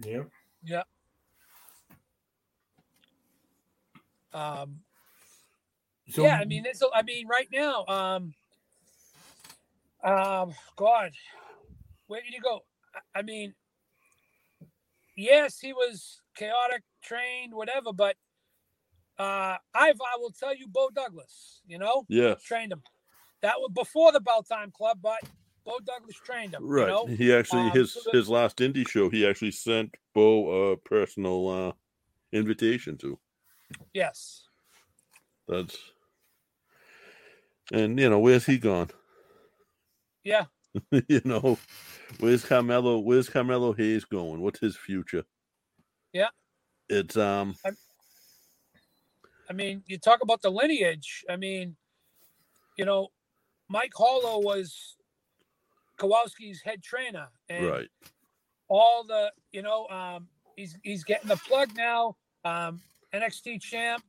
[0.04, 0.24] Yeah.
[0.62, 0.82] Yeah.
[4.34, 4.80] Um
[6.08, 6.82] So yeah, I mean, it's.
[6.94, 8.34] I mean, right now, um,
[10.04, 11.10] um, God,
[12.06, 12.60] where did you go?
[12.94, 13.54] I- I mean,
[15.16, 18.16] yes, he was chaotic, trained, whatever, but
[19.18, 22.82] uh, I've I will tell you, Bo Douglas, you know, yeah, trained him.
[23.42, 25.20] That was before the Bell Time Club, but
[25.64, 26.62] Bo Douglas trained him.
[26.66, 26.88] Right.
[26.88, 27.06] You know?
[27.06, 30.76] He actually Um, his so the- his last indie show he actually sent Bo a
[30.76, 31.72] personal uh
[32.32, 33.18] invitation to.
[33.92, 34.44] Yes.
[35.48, 35.76] That's
[37.72, 38.90] and you know, where's he gone?
[40.24, 40.46] Yeah.
[41.08, 41.58] you know,
[42.20, 42.98] where's Carmelo?
[42.98, 44.40] Where's Carmelo Hayes going?
[44.40, 45.24] What's his future?
[46.12, 46.28] Yeah.
[46.88, 47.54] It's um
[49.48, 51.24] I mean, you talk about the lineage.
[51.30, 51.76] I mean,
[52.76, 53.08] you know,
[53.68, 54.96] Mike Hollow was
[55.98, 57.88] Kowalski's head trainer, and right.
[58.68, 62.16] all the, you know, um, he's he's getting the plug now.
[62.44, 62.80] Um,
[63.14, 64.02] NXT champ,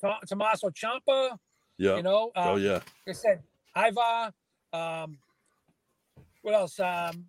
[0.00, 1.38] To- Tommaso Ciampa.
[1.78, 1.96] Yeah.
[1.96, 2.74] You know, um, oh yeah.
[2.74, 3.42] like I said,
[3.76, 4.32] Ivar.
[4.72, 5.18] Um,
[6.42, 6.80] what else?
[6.80, 7.26] Um,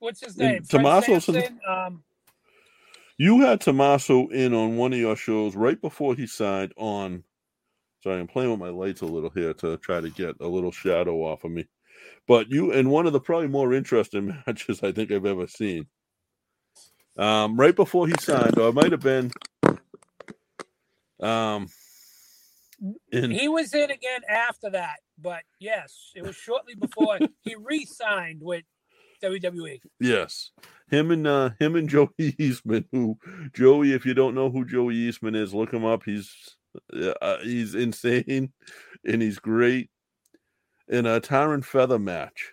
[0.00, 0.66] what's his name?
[1.36, 2.04] In- um,
[3.18, 7.24] You had Tommaso in on one of your shows right before he signed on.
[8.04, 10.72] Sorry, I'm playing with my lights a little here to try to get a little
[10.72, 11.66] shadow off of me.
[12.28, 15.86] But you in one of the probably more interesting matches I think I've ever seen.
[17.18, 19.30] Um, right before he signed, or it might have been
[21.20, 21.68] um
[23.10, 28.64] He was in again after that, but yes, it was shortly before he re-signed with.
[29.20, 29.80] WWE.
[29.98, 30.52] Yes.
[30.92, 33.18] Him and uh him and Joey Eastman, who
[33.52, 36.04] Joey, if you don't know who Joey Eastman is, look him up.
[36.04, 36.32] He's
[36.92, 38.52] uh, he's insane
[39.04, 39.90] and he's great
[40.88, 42.52] in a tar and feather match.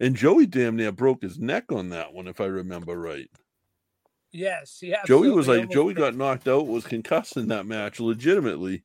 [0.00, 3.30] And Joey damn near broke his neck on that one, if I remember right.
[4.32, 5.02] Yes, yeah.
[5.06, 8.82] Joey was like Joey got knocked out, was concussed in that match legitimately,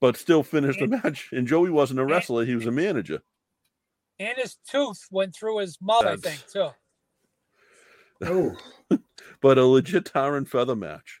[0.00, 1.28] but still finished the match.
[1.32, 3.20] And Joey wasn't a wrestler, he was a manager.
[4.20, 6.68] and his tooth went through his mouth, I That's- think, too.
[8.22, 8.98] Oh,
[9.40, 11.20] But a legit tar and feather match.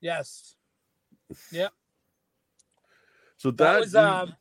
[0.00, 0.54] Yes,
[1.52, 1.72] Yep.
[3.38, 4.34] So that, that, was um.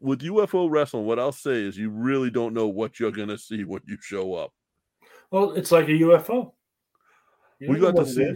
[0.00, 3.64] with UFO wrestling, what I'll say is you really don't know what you're gonna see
[3.64, 4.52] when you show up.
[5.30, 6.52] well, it's like a UFO.
[7.60, 8.34] You We got to see-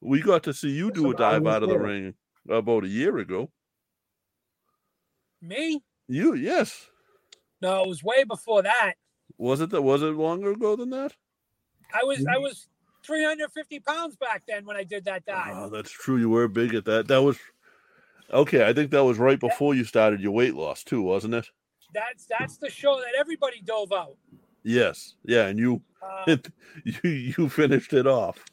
[0.00, 2.14] We got to see you That's do a dive out of the ring
[2.48, 3.50] about a year ago.
[5.42, 5.82] Me?
[6.08, 6.86] You yes.
[7.60, 8.94] No, it was way before that.
[9.38, 11.12] Was it that was it longer ago than that?
[11.94, 12.68] I was I was
[13.04, 15.52] 350 pounds back then when I did that dive.
[15.54, 16.16] Oh, that's true.
[16.18, 17.08] You were big at that.
[17.08, 17.38] That was
[18.32, 18.66] okay.
[18.66, 21.46] I think that was right before you started your weight loss too, wasn't it?
[21.94, 24.16] That's that's the show that everybody dove out.
[24.62, 25.14] Yes.
[25.24, 26.36] Yeah, and you Uh,
[26.84, 28.44] you you finished it off.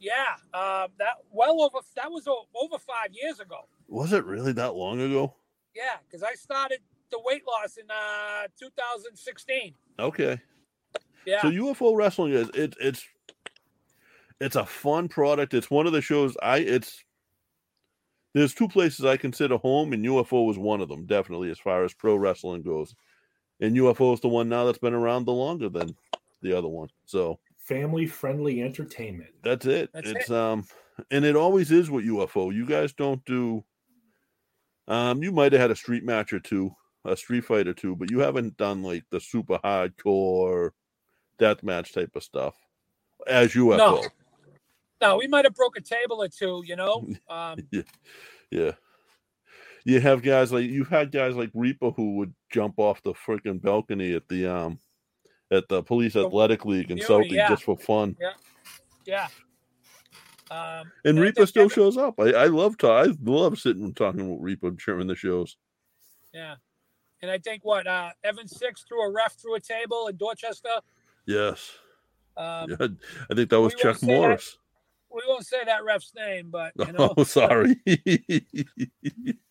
[0.00, 3.68] Yeah, um, that well over that was over five years ago.
[3.88, 5.34] Was it really that long ago?
[5.74, 6.80] Yeah, because I started
[7.10, 9.74] the weight loss in uh, 2016.
[9.98, 10.40] Okay.
[11.24, 13.06] Yeah, So UFO wrestling is it, it's
[14.40, 15.54] it's a fun product.
[15.54, 17.04] It's one of the shows I it's
[18.34, 21.84] there's two places I consider home, and UFO was one of them, definitely as far
[21.84, 22.94] as pro wrestling goes.
[23.60, 25.96] And UFO is the one now that's been around the longer than
[26.42, 26.88] the other one.
[27.06, 29.30] So Family friendly entertainment.
[29.44, 29.90] that's it.
[29.92, 30.64] That's it's um
[31.10, 32.52] and it always is with UFO.
[32.52, 33.62] You guys don't do
[34.86, 36.70] um you might have had a street match or two,
[37.04, 40.70] a street fight or two, but you haven't done like the super hardcore
[41.38, 42.54] death match type of stuff
[43.26, 43.76] as UFO.
[43.76, 44.04] No.
[45.02, 46.62] no, we might have broke a table or two.
[46.64, 47.58] You know, um,
[48.50, 48.72] Yeah.
[49.84, 53.60] You have guys like you've had guys like Reaper who would jump off the freaking
[53.60, 54.78] balcony at the um
[55.50, 57.48] at the police athletic league in Southie yeah.
[57.48, 58.16] just for fun.
[59.06, 59.28] yeah.
[60.50, 62.18] Um, And Reaper still every- shows up.
[62.18, 65.56] I, I love to I love sitting and talking with Reaper during the shows.
[66.32, 66.54] Yeah.
[67.20, 70.68] And I think what uh, Evan Six threw a ref through a table in Dorchester.
[71.26, 71.72] Yes.
[72.36, 72.86] Um, Yeah,
[73.30, 74.12] I think that was Chuck say that.
[74.12, 74.56] Morris.
[75.10, 77.76] We won't say that ref's name, but you know, oh, sorry.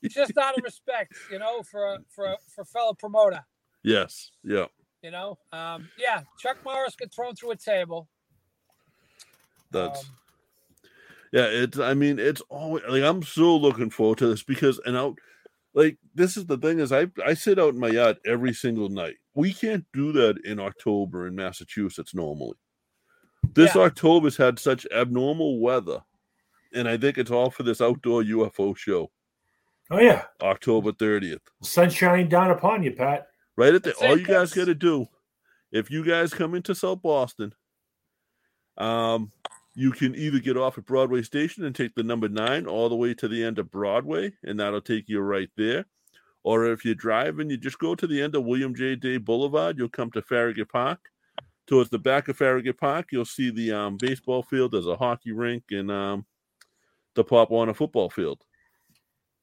[0.03, 3.43] just out of respect, you know, for for for fellow promoter.
[3.83, 4.31] yes.
[4.43, 4.65] Yeah.
[5.07, 8.09] You know, um, yeah, Chuck Morris got thrown through a table.
[9.71, 10.09] That's Um,
[11.31, 14.97] yeah, it's I mean, it's always like I'm so looking forward to this because and
[14.97, 15.17] out
[15.73, 18.89] like this is the thing is I I sit out in my yacht every single
[18.89, 19.15] night.
[19.33, 22.57] We can't do that in October in Massachusetts normally.
[23.53, 23.83] This Yeah.
[23.83, 26.03] October's had such abnormal weather,
[26.73, 29.09] and I think it's all for this outdoor UFO show,
[29.89, 31.39] Oh yeah, October 30th.
[31.63, 33.27] Sunshine down upon you, Pat.
[33.57, 35.07] Right at the That's all it, you guys got to do,
[35.71, 37.53] if you guys come into South Boston,
[38.77, 39.31] um,
[39.73, 42.95] you can either get off at Broadway Station and take the number nine all the
[42.95, 45.85] way to the end of Broadway, and that'll take you right there.
[46.43, 48.95] Or if you're driving, you just go to the end of William J.
[48.95, 49.77] Day Boulevard.
[49.77, 50.99] You'll come to Farragut Park.
[51.65, 54.71] Towards the back of Farragut Park, you'll see the um, baseball field.
[54.71, 56.25] There's a hockey rink and um,
[57.15, 58.41] the Pop Warner football field.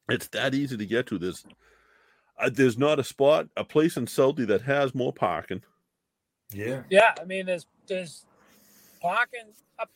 [0.09, 1.19] It's that easy to get to.
[1.19, 1.45] There's
[2.39, 5.63] uh, there's not a spot, a place in Southie that has more parking.
[6.53, 6.83] Yeah.
[6.91, 8.27] yeah, I mean, there's there's
[9.01, 9.91] parking up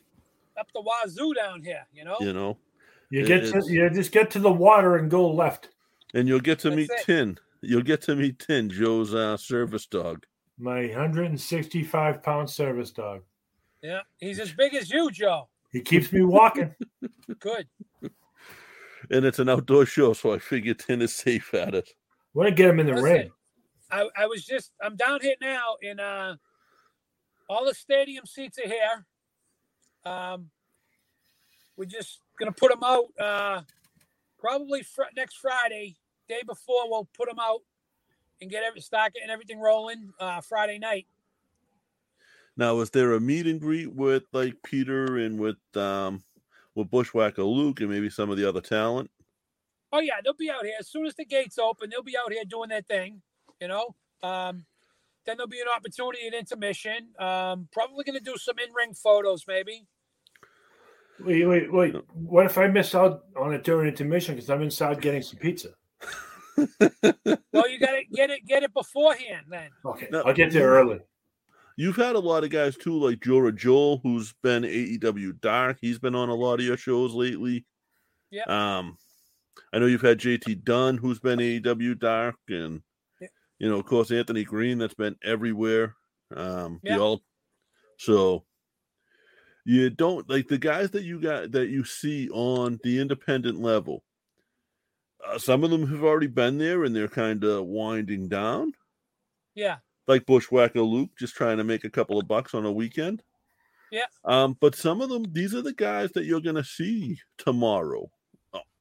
[0.58, 1.86] up the wazoo down here.
[1.92, 2.56] You know, You know,
[3.10, 5.68] You get to you just get to the water and go left.
[6.14, 7.04] and you'll get to That's meet it.
[7.04, 7.38] Tin.
[7.60, 10.24] You'll get to meet Tin, Joe's uh, service dog.
[10.58, 13.22] My 165 pound service dog.
[13.82, 15.48] yeah, he's as big as you, Joe.
[15.72, 16.74] He keeps me walking.
[17.40, 17.68] Good.
[19.10, 21.88] And it's an outdoor show, so I figure Tin is safe at it.
[22.34, 23.30] Want to get him in the Listen, ring?
[23.90, 26.36] I, I was just I'm down here now in uh
[27.48, 29.06] all the stadium seats are here.
[30.04, 30.50] Um
[31.76, 33.62] we're just gonna put them out uh
[34.38, 35.96] probably fr- next Friday,
[36.28, 37.60] day before we'll put them out
[38.40, 41.06] and get every start getting everything rolling uh Friday night.
[42.56, 46.22] Now, is there a meet and greet with like Peter and with um
[46.74, 49.10] with Bushwhacker Luke and maybe some of the other talent?
[49.92, 51.90] Oh yeah, they'll be out here as soon as the gates open.
[51.90, 53.22] They'll be out here doing their thing,
[53.60, 53.94] you know.
[54.22, 54.66] Um,
[55.24, 57.08] then there'll be an opportunity at intermission.
[57.18, 59.86] Um, probably going to do some in-ring photos, maybe.
[61.20, 61.94] Wait, wait, wait.
[62.14, 65.70] What if I miss out on it during intermission because I'm inside getting some pizza?
[67.52, 69.46] Well, you got to get it, get it beforehand.
[69.48, 70.22] Then Okay, No.
[70.22, 70.98] I'll get there early.
[71.76, 75.78] You've had a lot of guys too, like Jora Johl, who's been AEW Dark.
[75.80, 77.64] He's been on a lot of your shows lately.
[78.30, 78.42] Yeah.
[78.48, 78.96] Um,
[79.72, 82.82] I know you've had JT Dunn, who's been AEW Dark, and
[83.20, 83.28] Yeah.
[83.58, 85.96] you know, of course, Anthony Green, that's been everywhere.
[86.34, 86.96] Um, Yeah.
[86.96, 87.24] the all
[87.98, 88.46] so
[89.64, 94.04] you don't like the guys that you got that you see on the independent level.
[95.26, 98.72] Uh, some of them have already been there, and they're kind of winding down
[99.54, 103.22] yeah, like Bushwhacker Luke, just trying to make a couple of bucks on a weekend.
[103.90, 104.06] Yeah.
[104.24, 108.10] Um, but some of them, these are the guys that you're gonna see tomorrow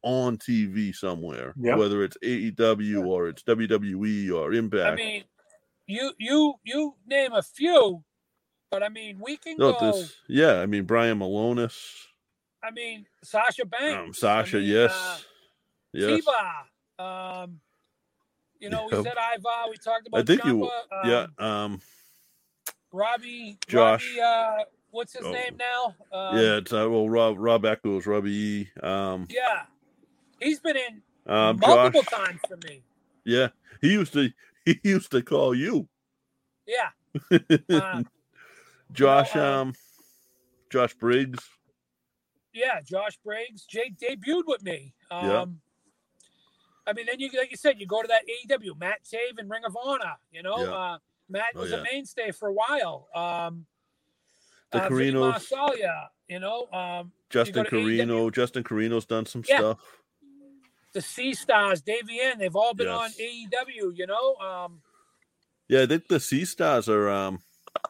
[0.04, 1.76] on TV somewhere, Yeah.
[1.76, 4.94] whether it's AEW or it's WWE or Impact.
[4.94, 5.24] I mean,
[5.88, 8.04] you you you name a few,
[8.70, 9.92] but I mean, we can No, go.
[9.94, 11.78] this, yeah, I mean Brian Milonas,
[12.64, 15.18] I mean, Sasha Banks, um, Sasha, I mean, yes, uh,
[15.94, 16.28] yes,
[17.00, 17.60] um,
[18.60, 18.98] you know, Yeah.
[19.00, 19.70] we said Ivar.
[19.70, 20.22] We talked about.
[20.22, 21.28] I think you- Ciampa, yeah.
[21.38, 21.82] um, Um,
[22.92, 24.16] Robbie, Josh.
[24.18, 25.32] Robbie, uh, what's his Oh.
[25.32, 25.96] name now?
[26.12, 28.70] Um, yeah, it's uh, well Rob Rob Eckos, Robbie E.
[28.82, 29.66] Um, yeah.
[30.40, 32.12] He's been in um multiple Josh.
[32.12, 32.84] times for me.
[33.26, 33.50] Yeah,
[33.82, 34.30] he used to
[34.66, 35.88] he used to call you.
[36.66, 36.90] Yeah.
[37.70, 38.04] Uh,
[38.94, 39.74] Josh um, um
[40.70, 41.40] Josh Briggs.
[42.54, 43.66] Yeah, Josh Briggs.
[43.66, 44.94] Jay debuted with me.
[45.12, 45.46] Um, Yeah.
[46.88, 49.50] I mean, then you like you said, you go to that AEW, Matt Taven and
[49.50, 50.16] Ring of Honor.
[50.32, 50.72] You know, Yeah.
[50.72, 50.98] uh,
[51.30, 51.78] Matt Oh, was yeah.
[51.78, 53.10] a mainstay for a while.
[53.14, 53.66] Um,
[54.72, 55.52] The uh, Carinos.
[56.30, 57.98] You know, um, Justin go to AEW.
[57.98, 58.30] Carino.
[58.30, 59.58] Justin Carino's done some Yeah.
[59.58, 59.97] stuff.
[60.94, 62.40] The Sea Stars, Davey N.
[62.40, 63.96] They've all been on AEW.
[63.96, 64.82] You know, um,
[65.68, 67.42] Yeah, I think the Sea Stars are um
[67.84, 67.90] I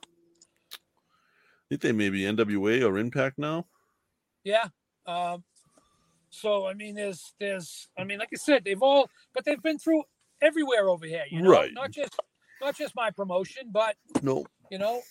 [1.69, 3.65] think they may be NWA or Impact now.
[4.43, 4.65] yeah.
[5.05, 5.43] Um,
[6.29, 9.79] so I mean, there's, there's, I mean, like I said, they've all, but they've been
[9.79, 10.03] through
[10.41, 11.23] everywhere over here.
[11.31, 11.73] You know, Right.
[11.73, 12.13] not just,
[12.61, 14.45] not just my promotion, but No.
[14.69, 15.01] you know,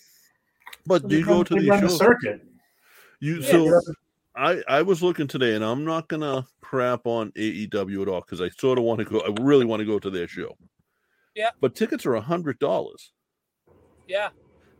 [0.85, 2.41] But do you go to run the circuit.
[3.19, 3.51] You Yeah.
[3.51, 3.81] so
[4.37, 8.41] I I was looking today, and I'm not gonna crap on AEW at all because
[8.41, 9.19] I sort of want to go.
[9.19, 10.55] I really want to go to their show.
[11.35, 11.49] Yeah.
[11.59, 13.11] But tickets are a hundred dollars
[14.07, 14.29] yeah.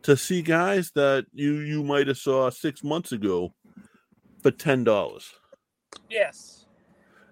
[0.04, 3.54] to see guys that you you might have saw six months ago
[4.44, 5.34] for ten dollars.
[6.10, 6.66] Yes.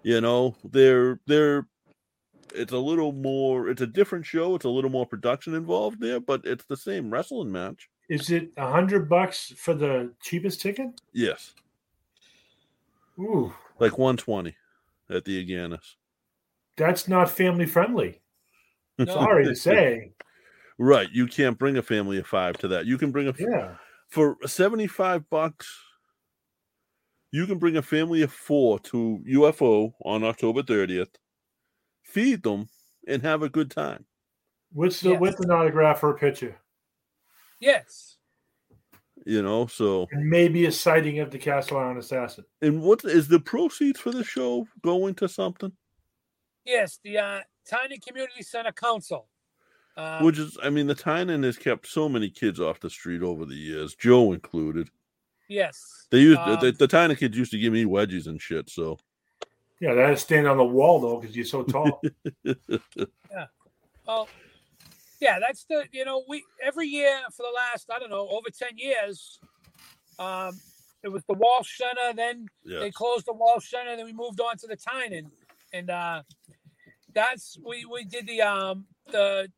[0.03, 1.67] You know, they're they're
[2.53, 3.69] it's a little more.
[3.69, 4.55] It's a different show.
[4.55, 7.89] It's a little more production involved there, but it's the same wrestling match.
[8.09, 11.01] Is it a hundred bucks for the cheapest ticket?
[11.11, 11.53] Yes,
[13.19, 14.55] Ooh, like one twenty
[15.09, 15.95] at the Agganis.
[16.77, 18.21] that's not family friendly.
[19.05, 20.11] Sorry to say.
[20.77, 22.85] Right, you can't bring a family of five to that.
[22.85, 23.75] You can bring a Yeah.
[24.09, 25.73] for 75 bucks
[27.31, 31.15] you can bring a family of four to ufo on october 30th
[32.03, 32.67] feed them
[33.07, 34.05] and have a good time
[34.73, 35.21] With, the Yes.
[35.21, 36.57] with an autograph or a picture?
[37.61, 38.14] Yes.
[39.25, 42.45] You know so And maybe a sighting of the Castle Island Assassin.
[42.61, 45.71] and what is the proceeds for the show going to something
[46.65, 46.99] Yes.
[47.03, 49.27] The uh, Tynan Community Center Council.
[49.97, 53.21] Um, which is i mean the tynan has kept so many kids off the street
[53.23, 54.89] over the years joe included
[55.47, 56.07] yes.
[56.11, 58.97] they used Um, the, the tynan kids used to give me wedgies and shit so
[59.79, 62.01] Yeah, that is stand on the wall though, because you're so tall.
[62.45, 63.45] Yeah.
[64.05, 64.27] Well,
[65.25, 68.49] yeah, that's the you know we every year for the last I don't know over
[68.51, 69.39] ten years,
[70.19, 70.53] um,
[71.01, 72.13] it was the Walsh Center.
[72.15, 73.95] Then yeah they closed the Walsh Center.
[73.95, 75.31] Then we moved on to the Tynan,
[75.73, 76.21] and uh,
[77.11, 79.49] that's we we did the um the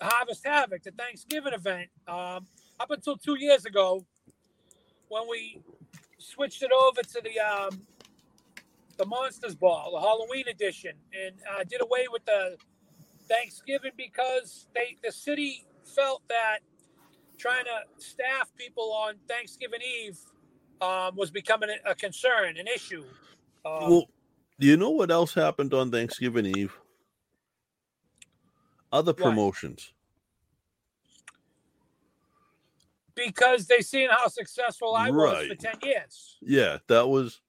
[0.00, 1.88] Harvest Havoc, the Thanksgiving event.
[2.06, 2.46] Um,
[2.78, 4.06] up until two years ago,
[5.08, 5.60] when we
[6.18, 7.82] switched it over to the um
[8.98, 12.56] the Monsters Ball, the Halloween edition, and uh, did away with the
[13.30, 16.58] Thanksgiving because they the city felt that
[17.38, 20.18] trying to staff people on Thanksgiving Eve
[20.82, 23.04] um, was becoming a, a concern, an issue.
[23.64, 24.06] Um, well
[24.60, 26.78] do you know what else happened on thanksgiving eve
[28.92, 29.92] other promotions
[33.14, 36.38] because they seen how successful I was for ten years.
[36.40, 37.40] Yeah, that was.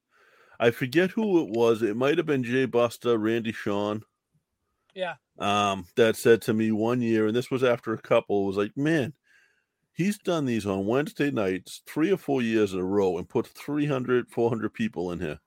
[0.60, 1.82] I forget who it was.
[1.82, 4.02] It might have been Jay Buster, Randy Sean.
[4.94, 5.14] Yeah.
[5.38, 8.46] Um, that said to me one year, and this was after a couple.
[8.46, 9.14] Was like, man,
[9.92, 13.46] he's done these on Wednesday nights three or four years in a row and put
[13.46, 15.38] 300, 400 people in here.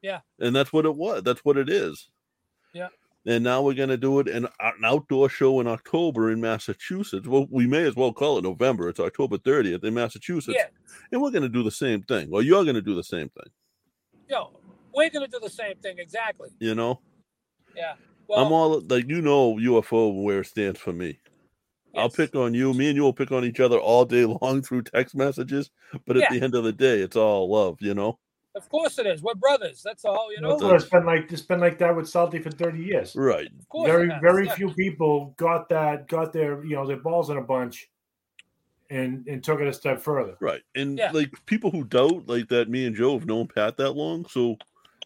[0.00, 0.20] Yeah.
[0.38, 1.24] and that's what it was.
[1.24, 2.08] That's what it is.
[2.72, 2.88] Yeah.
[3.26, 7.26] And now we're going to do it in an outdoor show in October in Massachusetts.
[7.26, 8.88] Well, we may as well call it November.
[8.88, 10.56] It's October 30th in Massachusetts.
[10.56, 10.68] Yeah,
[11.10, 12.30] And we're going to do the same thing.
[12.30, 13.50] Well, you're going to do the same thing,
[14.28, 14.52] yo,
[14.94, 16.50] we're gonna do the same thing exactly.
[16.58, 17.00] you know?
[17.76, 17.94] Yeah.
[18.28, 21.18] Well, I'm all like, you know, UFO where it stands for me.
[21.96, 22.74] I'll pick on you.
[22.74, 25.70] Me and you will pick on each other all day long through text messages.
[26.06, 26.38] But at Yeah.
[26.38, 28.18] the end of the day, it's all love, you know?
[28.54, 29.22] Of course it is.
[29.22, 29.82] We're brothers.
[29.82, 30.32] That's all.
[30.32, 30.56] You know.
[30.56, 33.14] Well, it's been like it's been like that with Salty for 30 years.
[33.16, 33.46] Right.
[33.58, 33.86] Of course.
[33.88, 34.54] Very very Yeah.
[34.54, 37.88] few people got that got their you know their balls in a bunch
[38.90, 40.36] and and took it a step further.
[40.40, 40.62] Right.
[40.74, 41.12] And Yeah.
[41.12, 44.26] like people who doubt, like that, me and Joe have known Pat that long.
[44.26, 44.56] So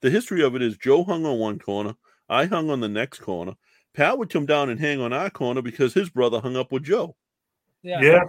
[0.00, 1.94] the history of it is Joe hung on one corner,
[2.32, 3.54] I hung on the next corner.
[3.94, 6.84] Pat would come down and hang on our corner because his brother hung up with
[6.84, 7.14] Joe.
[7.82, 8.00] Yeah.
[8.00, 8.20] Yeah.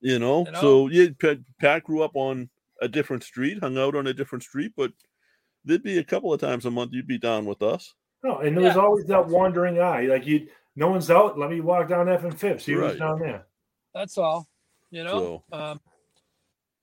[0.00, 0.60] You know, You know?
[0.60, 2.50] so yeah, Pat, Pat grew up on
[2.80, 4.92] a different street, hung out on a different street, but
[5.64, 7.94] there'd be a couple of times a month you'd be down with us.
[8.24, 10.06] No, and there was always that wandering eye.
[10.06, 13.20] Like you no one's out, let me walk down F and fifth, see who's down
[13.20, 13.46] there.
[13.94, 14.48] That's all.
[14.90, 15.44] You know.
[15.50, 15.80] So Um,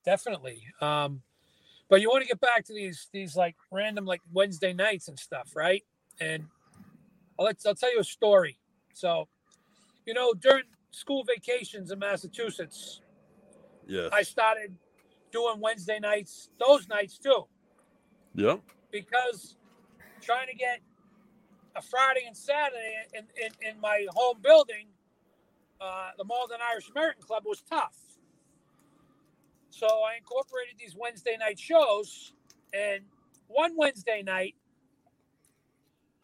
[0.05, 0.63] definitely.
[0.81, 1.21] Um,
[1.89, 5.19] but you want to get back to these these like random like Wednesday nights and
[5.19, 5.83] stuff, right?
[6.21, 6.45] And
[7.39, 8.57] I'll let, I'll tell you a story.
[8.93, 9.29] So,
[10.05, 12.99] you know, during school vacations in Massachusetts,
[13.87, 14.09] yes.
[14.11, 14.75] I started
[15.31, 17.45] doing Wednesday nights, those nights too,
[18.35, 18.59] Yep.
[18.91, 19.55] because
[20.21, 20.81] trying to get
[21.75, 24.87] a Friday and Saturday in, in, in my home building,
[25.79, 27.95] uh, the Malden Irish American Club, was tough.
[29.69, 32.33] So I incorporated these Wednesday night shows,
[32.73, 33.03] and
[33.47, 34.55] one Wednesday night,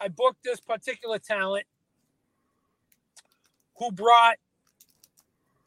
[0.02, 1.66] I booked this particular talent
[3.78, 4.38] who brought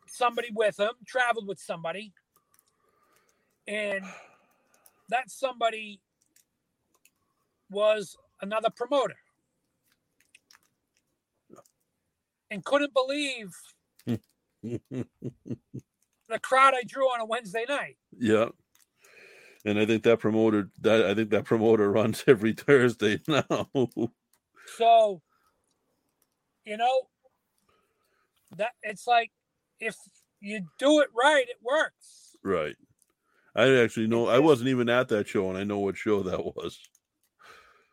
[0.08, 2.12] somebody with him, traveled with somebody,
[3.66, 4.04] and
[5.10, 6.00] that somebody
[7.70, 9.16] was another promoter.
[12.50, 13.50] And couldn't believe
[16.28, 17.96] the crowd I drew on a Wednesday night.
[18.18, 18.46] yeah.
[19.64, 23.68] And I think that promoter that I think that promoter runs every Thursday now.
[24.76, 25.22] So,
[26.64, 27.08] you know,
[28.56, 29.30] that it's like
[29.80, 29.96] if
[30.40, 32.36] you do it right, it works.
[32.42, 32.76] right.
[33.56, 36.44] I actually know I wasn't even at that show and I know what show that
[36.44, 36.78] was.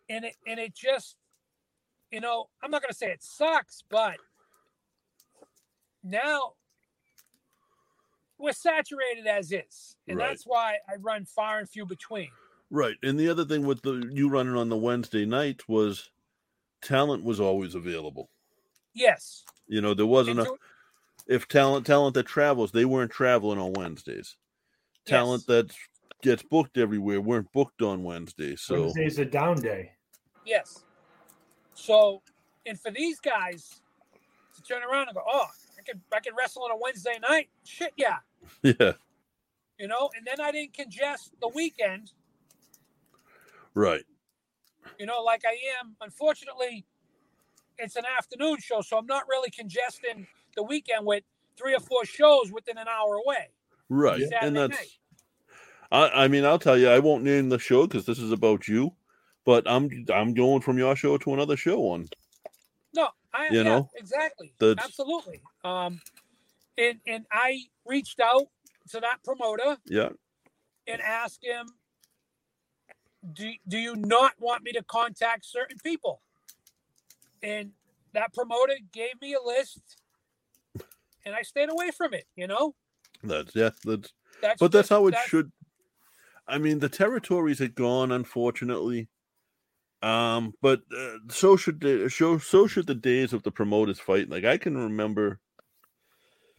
[0.09, 1.15] And it and it just,
[2.11, 4.17] you know, I'm not gonna say it sucks, but
[6.03, 6.53] now
[8.37, 10.27] we're saturated as is, and Right.
[10.29, 12.29] that's why I run far and few between.
[12.69, 12.97] Right.
[13.01, 16.11] And the other thing with the you running on the Wednesday night was
[16.85, 18.29] talent was always available.
[18.93, 20.57] Yes, You know, there wasn't And a to-
[21.27, 24.37] if talent talent that travels, they weren't traveling on Wednesdays.
[25.05, 25.47] Talent Yes.
[25.47, 25.75] that
[26.21, 28.61] gets booked everywhere weren't booked on Wednesdays.
[28.61, 29.91] So Wednesday's a down day.
[30.45, 30.85] yes.
[31.73, 32.21] So,
[32.65, 33.81] and for these guys
[34.55, 37.49] to turn around and go, oh, I can I can wrestle on a Wednesday night.
[37.65, 38.19] Shit, yeah.
[38.63, 38.93] yeah,
[39.77, 42.11] you know, and then I didn't congest the weekend,
[43.73, 44.05] right.
[44.99, 45.95] You know, like I am.
[46.01, 46.85] Unfortunately,
[47.77, 51.23] it's an afternoon show, so I'm not really congesting the weekend with
[51.57, 53.49] three or four shows within an hour away.
[53.89, 54.21] Right.
[54.21, 54.89] Saturday and that's night.
[55.91, 58.67] I, I mean, I'll tell you, I won't name the show because this is about
[58.67, 58.93] you,
[59.45, 62.07] but I'm I'm going from your show to another show on.
[62.93, 65.41] No, I You yeah, know, exactly, that's- absolutely.
[65.63, 66.01] Um,
[66.77, 68.47] and and I reached out
[68.89, 70.09] to that promoter Yeah,
[70.87, 71.67] and asked him,
[73.33, 76.21] do, do you not want me to contact certain people?
[77.41, 77.71] And
[78.13, 79.97] that promoter gave me a list
[81.25, 82.75] and I stayed away from it, you know?
[83.23, 85.51] that's yeah, that's That's but that's how it should.
[86.47, 89.09] I mean, the territories had gone, unfortunately.
[90.03, 92.37] Um, but uh, so should the show.
[92.37, 94.29] So should the days of the promoters fighting.
[94.29, 95.39] Like I can remember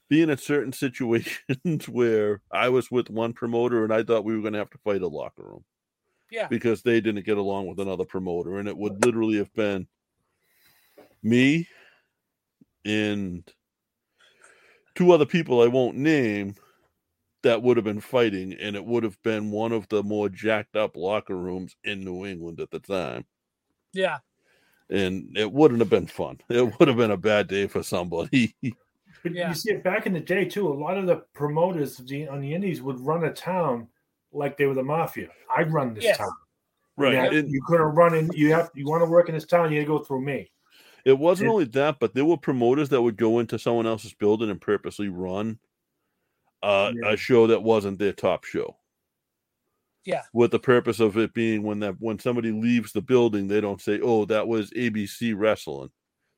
[0.09, 4.43] being in certain situations where I was with one promoter and I thought we were
[4.43, 5.65] going to have to fight a locker room.
[6.31, 6.49] Yeah.
[6.49, 9.87] because they didn't get along with another promoter, and it would literally have been
[11.23, 11.69] me
[12.85, 13.45] and
[14.95, 16.55] two other people I won't name
[17.43, 20.75] that would have been fighting, and it would have been one of the more jacked
[20.75, 23.25] up locker rooms in New England at the time.
[23.93, 24.19] Yeah.
[24.91, 26.39] And it wouldn't have been fun.
[26.49, 28.55] It would have been a bad day for somebody.
[29.23, 29.49] But Yeah.
[29.49, 30.69] you see it back in the day too.
[30.69, 33.89] A lot of the promoters of the- on the Indies would run a town
[34.37, 35.29] like they were the mafia.
[35.55, 36.19] I run this Yes.
[36.19, 36.31] town.
[36.97, 37.13] right.
[37.15, 38.31] Yeah, And you couldn't run in.
[38.35, 40.51] You have you want to work in this town, you got to go through me.
[41.05, 44.13] it wasn't It- only that, but there were promoters that would go into someone else's
[44.15, 45.59] building and purposely run
[46.63, 47.11] uh, Yeah.
[47.13, 48.77] a show that wasn't their top show.
[50.05, 50.23] Yeah.
[50.33, 53.81] With the purpose of it being when that when somebody leaves the building, they don't
[53.81, 55.91] say, "Oh, that was ABC wrestling."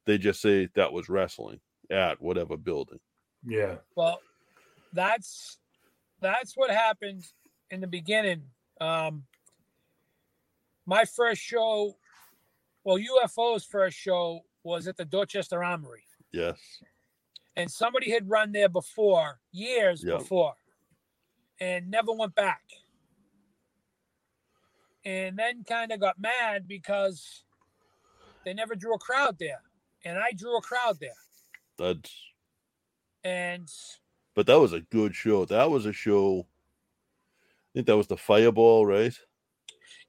[0.06, 2.98] They just say that was wrestling at whatever building.
[3.46, 3.76] Yeah.
[3.94, 4.20] Well,
[4.92, 5.58] that's
[6.20, 7.24] that's what happened
[7.70, 8.42] in the beginning.
[8.80, 9.24] Um,
[10.86, 11.96] my first show,
[12.84, 16.58] well, UFO's first show was at the Dorchester Armory, Yes.
[17.56, 20.18] and somebody had run there before, years Yep.
[20.18, 20.54] before,
[21.60, 22.62] and never went back.
[25.04, 27.44] And then kind of got mad because
[28.44, 29.62] they never drew a crowd there,
[30.04, 31.16] and I drew a crowd there,
[31.76, 32.14] That's
[33.24, 33.70] and
[34.34, 35.44] but that was a good show.
[35.44, 36.46] That was a show.
[37.78, 39.14] Think that was the Fireball, right?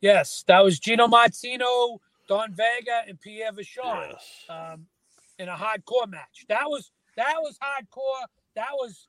[0.02, 4.46] Yes, that was Gino Martino, Don Vega, and Pierre Vachon Yes.
[4.50, 4.88] um,
[5.38, 6.46] in a hardcore match.
[6.50, 8.26] That was that was hardcore.
[8.56, 9.08] That was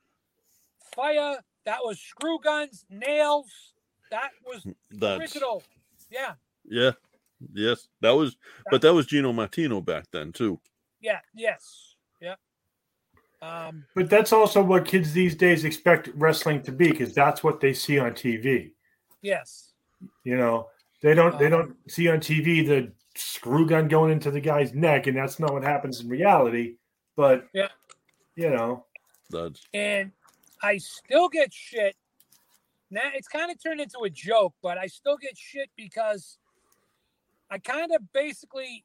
[0.95, 1.39] fire.
[1.65, 3.51] That was screw guns, nails.
[4.11, 5.63] That was That's original.
[6.11, 6.35] Yeah,
[6.67, 6.91] yeah.
[7.55, 7.89] Yes.
[8.03, 8.37] That was
[8.71, 10.61] but that was Gino Martino back then too.
[11.01, 11.90] yeah, yes.
[13.43, 17.61] Um, But that's also what kids these days expect wrestling to be because that's what
[17.61, 18.73] they see on TV.
[19.23, 19.73] yes,
[20.25, 20.69] You know,
[21.03, 24.73] they don't they Um, don't see on TV the screw gun going into the guy's
[24.75, 26.77] neck, and that's not what happens in reality.
[27.17, 27.69] But Yeah.
[28.37, 28.87] you know,
[29.31, 30.13] That's and
[30.63, 31.97] I still get shit
[32.91, 36.39] now it's kind of turned into a joke, but I still get shit because
[37.51, 38.85] I kind of basically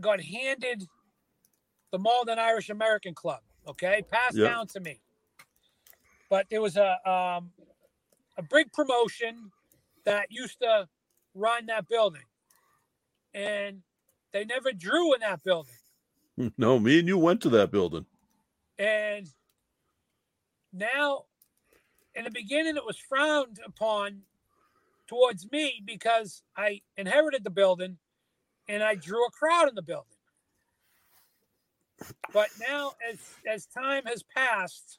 [0.00, 0.86] got handed
[1.90, 3.40] the Malden Irish American Club.
[3.66, 4.48] Okay, passed Yeah.
[4.48, 5.00] down to me.
[6.28, 7.52] But there was a um,
[8.36, 9.52] a big promotion
[10.04, 10.88] that used to
[11.34, 12.24] run that building,
[13.34, 13.82] and
[14.32, 15.74] they never drew in that building.
[16.56, 18.06] No, me and you went to that building.
[18.78, 19.28] And
[20.72, 21.26] now,
[22.14, 24.22] in the beginning, it was frowned upon
[25.06, 27.98] towards me because I inherited the building
[28.66, 30.16] and I drew a crowd in the building.
[32.32, 34.98] But now, as as time has passed,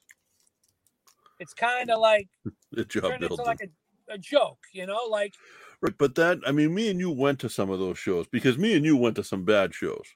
[1.40, 2.28] it's kind of like
[2.72, 5.34] The job turned into like a, a joke, you know, like
[5.82, 8.58] Right, but that I mean, me and you went to some of those shows because
[8.58, 10.08] me and you went to some bad shows.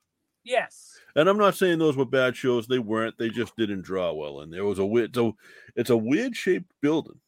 [0.43, 3.17] yes, And I'm not saying those were bad shows; they weren't.
[3.17, 5.13] They just didn't draw well, and there was a weird.
[5.13, 5.35] So
[5.75, 7.19] it's a weird shaped building.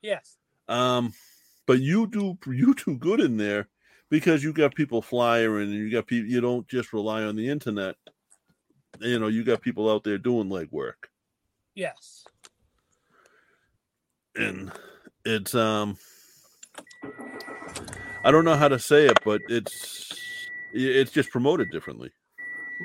[0.00, 0.38] yes,
[0.68, 1.12] Um,
[1.66, 3.68] but you do you do good in there
[4.08, 6.30] because you got people flying and you got people.
[6.30, 7.96] You don't just rely on the internet.
[9.00, 11.08] You know, you got people out there doing legwork,
[11.74, 12.24] yes.
[14.36, 14.70] and
[15.24, 15.96] it's um.
[18.24, 22.10] I don't know how to say it, but it's it's just promoted differently.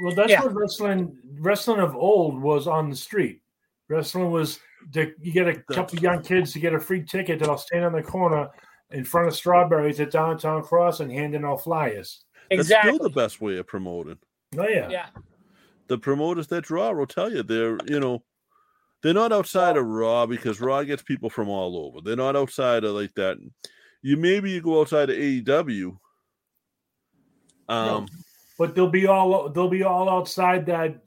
[0.02, 0.44] Well, that's Yeah.
[0.44, 3.42] what wrestling wrestling of old was on the street.
[3.88, 4.60] Wrestling was
[4.92, 7.94] the, you get a couple young kids to get a free ticket that'll stand on
[7.94, 8.50] the corner
[8.92, 12.24] in front of Strawberries at Downtown Cross and handing out flyers.
[12.50, 12.94] That's Exactly.
[12.96, 14.18] still the best way of promoting.
[14.58, 15.08] Oh yeah, yeah.
[15.90, 18.24] The promoters that draw will tell you they're you know
[19.02, 22.84] they're not outside of raw because raw gets people from all over they're not outside
[22.84, 23.38] of like that
[24.02, 25.98] you maybe you go outside of aew
[27.68, 28.08] um
[28.58, 31.02] but they'll be all they'll be all outside that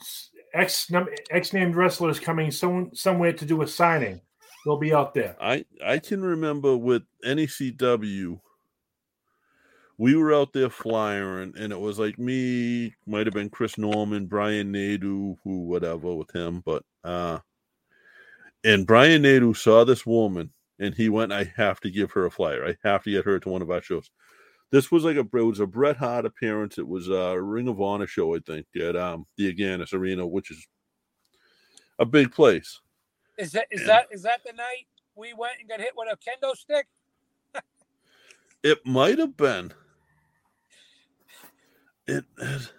[0.54, 4.20] X num- X named wrestlers coming some, somewhere to do a signing.
[4.64, 5.36] They'll be out there.
[5.40, 8.40] i i can remember with necw
[10.02, 14.26] we were out there flying and it was like me might have been chris norman
[14.26, 17.38] brian nadu who whatever with him but uh
[18.64, 20.50] and brian nadu saw this woman
[20.80, 22.66] and he went i have to give her a flyer.
[22.66, 24.10] I have to get her to one of our shows.
[24.72, 26.78] This was like a it was a bret hart appearance.
[26.78, 30.50] It was a ring of honor show i think at um the agganis arena which
[30.50, 30.66] is
[32.00, 32.80] a big place.
[33.38, 36.08] Is that is And- that is that the night we went and got hit with
[36.12, 36.86] a kendo stick?
[38.64, 39.72] it might have been
[42.16, 42.72] it, it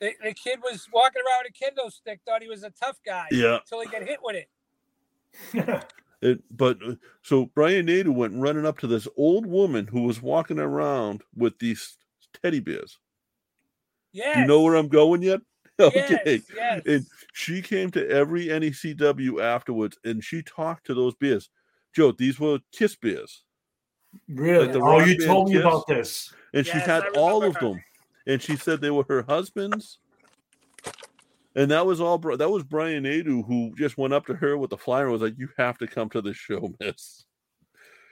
[0.00, 2.98] The, the kid was walking around with a kendo stick, thought he was a tough
[3.04, 3.28] guy.
[3.30, 3.58] Yeah.
[3.58, 5.84] Until he got hit with it.
[6.22, 10.22] It, but uh, so Brian Nader went running up to this old woman who was
[10.22, 11.98] walking around with these
[12.42, 12.98] teddy bears.
[14.12, 14.38] Yes.
[14.38, 15.40] You know where I'm going yet?
[15.78, 16.18] Okay.
[16.24, 16.42] Yes.
[16.56, 16.82] yes.
[16.86, 21.50] And she came to every NECW afterwards and she talked to those bears.
[21.94, 23.44] Joe, these were kiss bears.
[24.26, 24.64] really?
[24.64, 25.60] Like the oh, you band told me Kiss?
[25.60, 26.34] about this.
[26.54, 27.60] And she had all of her.
[27.60, 27.84] them.
[28.26, 29.98] And she said they were her husbands.
[31.54, 32.18] And that was all.
[32.18, 35.12] Bri- That was Brian Adu who just went up to her with the flyer and
[35.12, 37.24] was like, "You have to come to the show, Miss."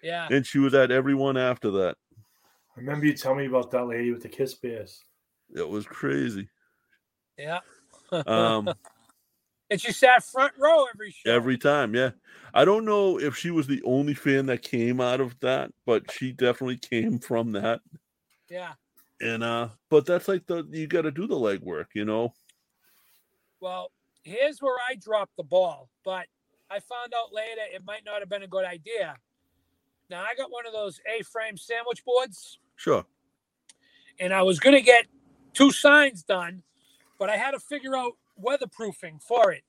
[0.02, 0.28] yeah.
[0.30, 1.96] And she was at every one after that.
[2.76, 4.98] I remember you telling me about that lady with the kiss bears.
[5.54, 6.48] It was crazy.
[7.38, 7.60] Yeah.
[8.10, 8.72] Um,
[9.70, 11.30] and she sat front row every show.
[11.30, 12.10] every time, yeah.
[12.52, 16.10] I don't know if she was the only fan that came out of that, but
[16.10, 17.80] she definitely came from that.
[18.48, 18.72] yeah.
[19.24, 22.34] And uh, but that's like the you got to do the legwork, you know.
[23.60, 23.90] Well,
[24.22, 26.26] here's where I dropped the ball, but
[26.70, 29.16] I found out later it might not have been a good idea.
[30.10, 33.06] Now I got one of those A-frame sandwich boards, Sure.
[34.20, 35.06] and I was going to get
[35.54, 36.62] two signs done,
[37.18, 38.12] but I had to figure out
[38.42, 39.62] weatherproofing for it,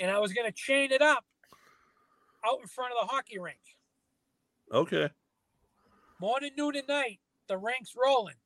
[0.00, 1.26] and I was going to chain it up
[2.46, 3.58] out in front of the hockey rink,
[4.72, 5.10] Okay.
[6.18, 7.20] morning, noon, and night.
[7.48, 8.36] The rink's rolling,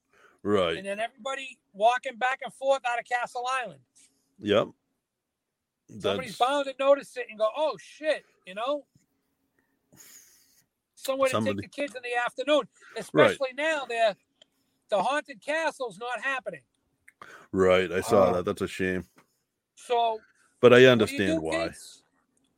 [0.42, 0.76] Right.
[0.76, 3.80] and then everybody walking back and forth out of Castle Island.
[4.40, 4.68] Yep.
[6.00, 8.84] Somebody's bound to notice it and go, "Oh shit!" You know,
[10.94, 13.84] somewhere to Somebody- take the kids in the afternoon, especially now.
[13.86, 14.16] They're
[14.90, 16.62] the haunted castle's not happening.
[17.52, 17.90] right.
[17.90, 18.32] I saw Wow.
[18.32, 18.38] that.
[18.40, 19.04] Um, That's a shame.
[19.74, 20.20] So
[20.60, 21.68] But I what do understand do, why.
[21.68, 22.02] Kids?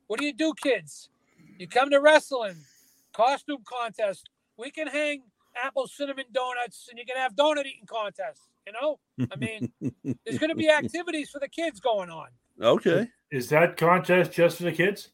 [0.07, 1.09] What do you do, kids?
[1.57, 2.65] You come to wrestling,
[3.13, 4.29] costume contest.
[4.57, 8.47] We can hang apple cinnamon donuts, and you can have donut eating contests.
[8.67, 8.99] You know,
[9.31, 9.71] I mean,
[10.25, 12.27] there's going to be activities for the kids going on.
[12.61, 13.07] Okay.
[13.31, 15.09] Is that contest just for the kids?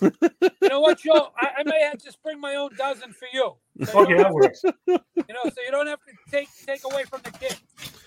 [0.00, 1.32] You know what, Joe?
[1.36, 3.54] I, I may have to just bring my own dozen for you.
[3.84, 4.62] So you Okay, don't that works.
[4.86, 7.60] you know, so you don't have to take take away from the kids.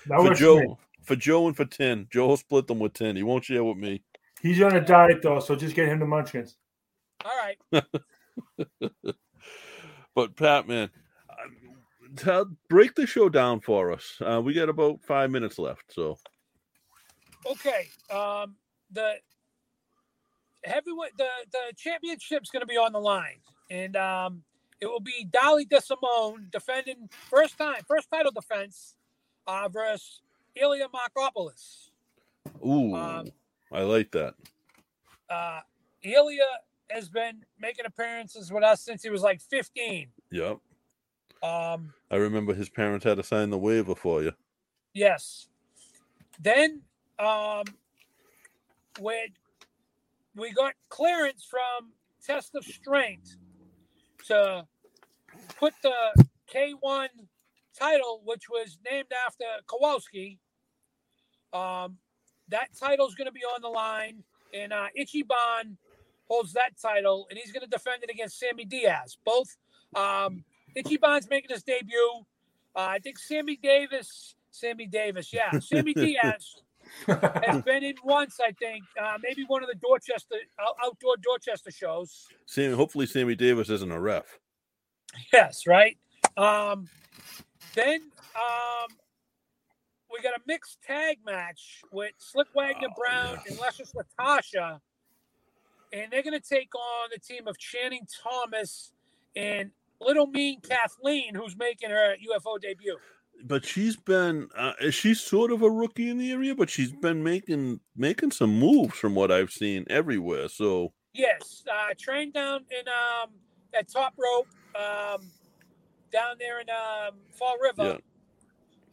[0.07, 0.67] That For works for me.
[0.67, 3.15] Joe, for Joe and for Ten, Joe will split them with Ten.
[3.15, 4.01] He won't share with me.
[4.41, 6.55] He's on a diet though, so just get him the munchkins.
[7.23, 7.83] All right.
[10.15, 10.89] but Pat, man,
[12.15, 14.17] tell, break the show down for us.
[14.21, 16.17] Uh, we got about five minutes left, so
[17.49, 17.87] Okay.
[18.09, 18.55] Um,
[18.91, 19.15] the
[20.63, 23.39] heavyweight the the championship's going to be on the line,
[23.69, 24.43] and um,
[24.79, 28.95] it will be Dolly DeSimone defending first time first title defense
[29.47, 30.21] uh, versus
[30.55, 31.89] Ilya Markopoulos.
[32.65, 33.27] ooh, Um,
[33.71, 34.35] I like that.
[35.29, 35.61] Uh,
[36.03, 36.45] Ilya
[36.89, 40.07] has been making appearances with us since he was like 15.
[40.31, 40.57] Yep,
[41.43, 44.31] Um, I remember his parents had to sign the waiver for you.
[44.93, 45.47] Yes.
[46.39, 46.81] Then
[47.19, 47.65] um
[48.99, 49.27] when
[50.35, 51.91] we got clearance from
[52.25, 53.35] test of strength
[54.27, 54.65] to
[55.59, 57.07] put the K1
[57.77, 60.39] title, which was named after Kowalski.
[61.51, 61.97] Um,
[62.49, 64.23] that title is going to be on the line,
[64.53, 65.77] and uh, Ichiban
[66.27, 69.17] holds that title, and he's going to defend it against Sammy Diaz.
[69.25, 69.57] Both
[69.95, 70.43] um,
[70.75, 72.23] Ichiban's making his debut.
[72.75, 76.55] Uh, I think Sammy Davis, Sammy Davis, yeah, Sammy Diaz
[77.07, 78.39] has been in once.
[78.39, 80.35] I think uh, maybe one of the Dorchester
[80.83, 82.27] outdoor Dorchester shows.
[82.45, 84.39] Sammy, hopefully, Sammy Davis isn't a ref.
[85.31, 85.97] Yes, right.
[86.37, 86.87] Um,
[87.75, 88.01] then
[88.35, 88.87] um,
[90.11, 93.51] we got a mixed tag match with Slyck Wagner Oh, Brown yeah.
[93.51, 94.79] and Luscious Latasha,
[95.91, 98.91] and they're going to take on the team of Channing Thomas
[99.35, 99.69] and
[100.05, 102.97] Little Mean Kathleen, who's making her UFO debut.
[103.45, 107.23] But she's been uh, she's sort of a rookie in the area, but she's been
[107.23, 110.47] making making some moves from what I've seen everywhere.
[110.47, 113.31] So Yes, uh, trained down in um,
[113.73, 115.21] at Top Rope um,
[116.11, 117.99] down there in um, Fall River.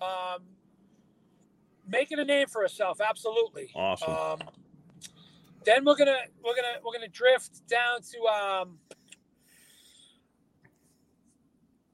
[0.00, 0.42] Um,
[1.86, 3.70] making a name for herself, absolutely.
[3.74, 4.10] Awesome.
[4.10, 4.38] Um,
[5.64, 8.78] then we're gonna we're gonna we're gonna drift down to um,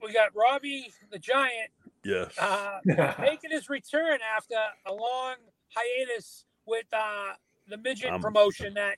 [0.02, 1.70] we got Robbie the Giant
[2.04, 2.78] yes, uh,
[3.20, 4.54] making his return after
[4.86, 5.34] a long
[5.74, 7.32] hiatus with uh,
[7.68, 8.96] the midget Um, promotion that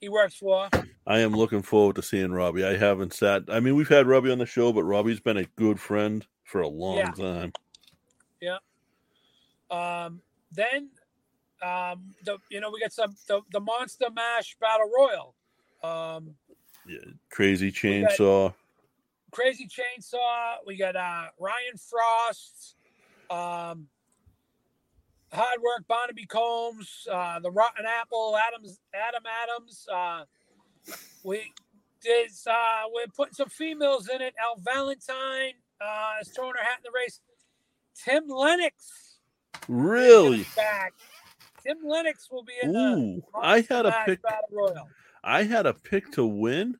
[0.00, 0.68] he works for.
[1.06, 2.64] I am looking forward to seeing Robbie.
[2.64, 3.44] I haven't sat.
[3.48, 6.60] I mean, we've had Robbie on the show, but Robbie's been a good friend for
[6.60, 7.10] a long Yeah.
[7.12, 7.52] time.
[8.40, 8.58] Yeah.
[9.70, 10.20] Um,
[10.52, 10.90] then,
[11.62, 15.34] um, the you know we got some the, the Monster Mash Battle Royal,
[15.82, 16.34] um,
[16.86, 16.98] Yeah,
[17.30, 18.54] crazy got- chainsaw.
[19.30, 20.56] Crazy Chainsaw.
[20.66, 22.76] We got uh, Ryan Frost,
[23.30, 23.88] um,
[25.32, 29.86] Hard Work Barnaby Combs, uh, the Rotten Apple Adams Adam Adams.
[29.92, 30.24] Uh,
[31.24, 31.52] we
[32.02, 34.34] did uh, we're putting some females in it.
[34.40, 37.20] Al Valentine uh, is throwing her hat in the race.
[38.04, 39.18] Tim Lennox.
[39.68, 40.46] Really?
[40.54, 40.92] back.
[41.62, 44.22] Tim Lennox will be in the I had a pick.
[44.22, 44.88] Battle Royal.
[45.24, 46.76] I had a pick to win,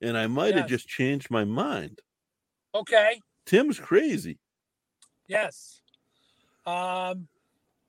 [0.00, 2.00] and I might have just changed my mind.
[2.74, 3.20] Okay.
[3.46, 4.38] Tim's crazy.
[5.26, 5.80] Yes.
[6.66, 7.28] Um,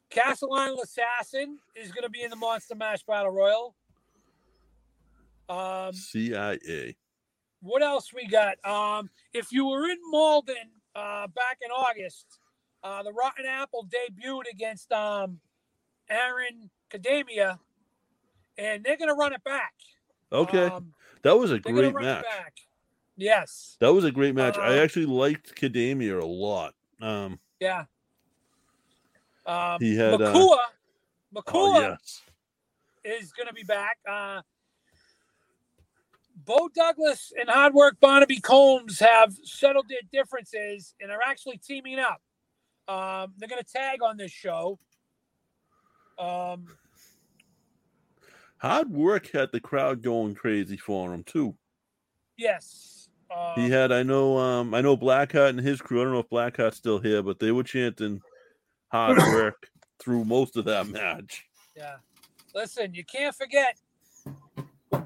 [0.10, 3.76] Castle Island Assassin is going to be in the Monster Mash Battle Royal.
[5.47, 6.95] Um, CIA.
[7.62, 8.64] what else we got?
[8.64, 10.55] Um, if you were in Malden
[10.95, 12.26] uh, back in August,
[12.84, 15.39] uh, the Rotten Apple debuted against um,
[16.10, 17.57] Aaron Kadamia,
[18.57, 19.74] and they're going to run it back.
[20.32, 20.93] Okay, Um,
[21.24, 22.24] that was a they're great match.
[22.24, 22.53] back.
[23.17, 23.76] Yes.
[23.80, 24.57] That was a great match.
[24.57, 26.74] I Uh, actually liked Kadamia a lot.
[27.01, 27.86] Um, Yeah.
[29.45, 30.67] Um, He had, uh, Makua.
[31.32, 32.22] Makua oh yes,
[33.03, 33.97] is going to be back.
[34.07, 34.41] Uh,
[36.45, 41.99] Bo Douglas and Hard Work Barnaby Combs have settled their differences and are actually teaming
[41.99, 42.22] up.
[42.88, 44.80] Um, they're going to tag on this show.
[46.17, 46.67] Um,
[48.60, 51.55] hard work had the crowd going crazy for him too.
[52.38, 53.10] yes.
[53.32, 56.01] Uh, He had, I know, um, I know Blackheart and his crew.
[56.01, 58.22] I don't know if Blackheart's still here, but they were chanting
[58.91, 61.45] hard work through most of that match.
[61.76, 61.97] Yeah.
[62.55, 63.78] Listen, you can't forget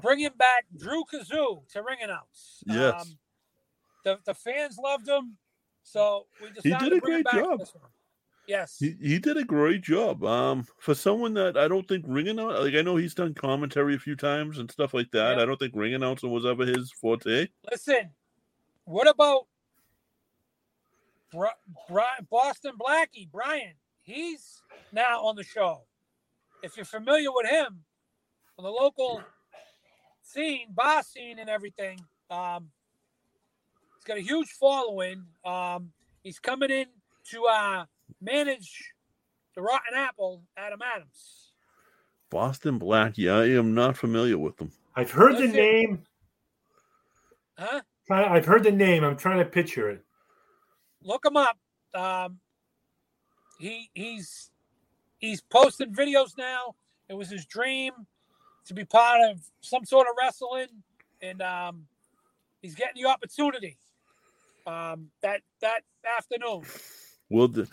[0.00, 2.62] bringing back Drew Kazoo to ring announce.
[2.66, 3.14] Yes.
[4.04, 5.36] the, the fans loved him,
[5.82, 7.60] so we He decided did to a bring him great job.
[8.46, 8.76] Yes.
[8.78, 10.22] He, he did a great job.
[10.24, 13.94] Um, for someone that I don't think ring announcer, like I know he's done commentary
[13.94, 15.38] a few times and stuff like that.
[15.38, 17.48] I don't think ring announcer was ever his forte.
[17.70, 18.10] Listen,
[18.84, 19.46] what about
[22.30, 23.72] Boston Blackie, Brian?
[24.02, 25.82] He's now on the show.
[26.62, 27.84] If you're familiar with him
[28.58, 29.22] on the local
[30.22, 31.98] scene, bar scene, and everything,
[32.30, 32.70] um,
[33.96, 35.24] he's got a huge following.
[35.44, 35.92] Um,
[36.22, 36.86] he's coming in
[37.30, 37.84] to uh,
[38.20, 38.92] manage
[39.54, 41.52] the Rotten Apple, Adam Adams.
[42.30, 43.16] Boston Black.
[43.16, 44.72] Yeah, I am not familiar with them.
[44.96, 45.56] I've heard the Listen.
[45.56, 46.02] name.
[47.58, 47.80] Huh?
[48.10, 49.04] I- I've heard the name.
[49.04, 50.04] I'm trying to picture it.
[51.02, 51.58] Look him up.
[51.94, 52.38] Um,
[53.58, 54.50] he he's
[55.18, 56.74] he's posting videos now.
[57.08, 57.92] It was his dream
[58.66, 60.68] to be part of some sort of wrestling,
[61.22, 61.86] and um,
[62.62, 63.76] he's getting the opportunity.
[64.66, 65.82] Um, that that
[66.18, 66.62] afternoon.
[67.30, 67.68] Will the,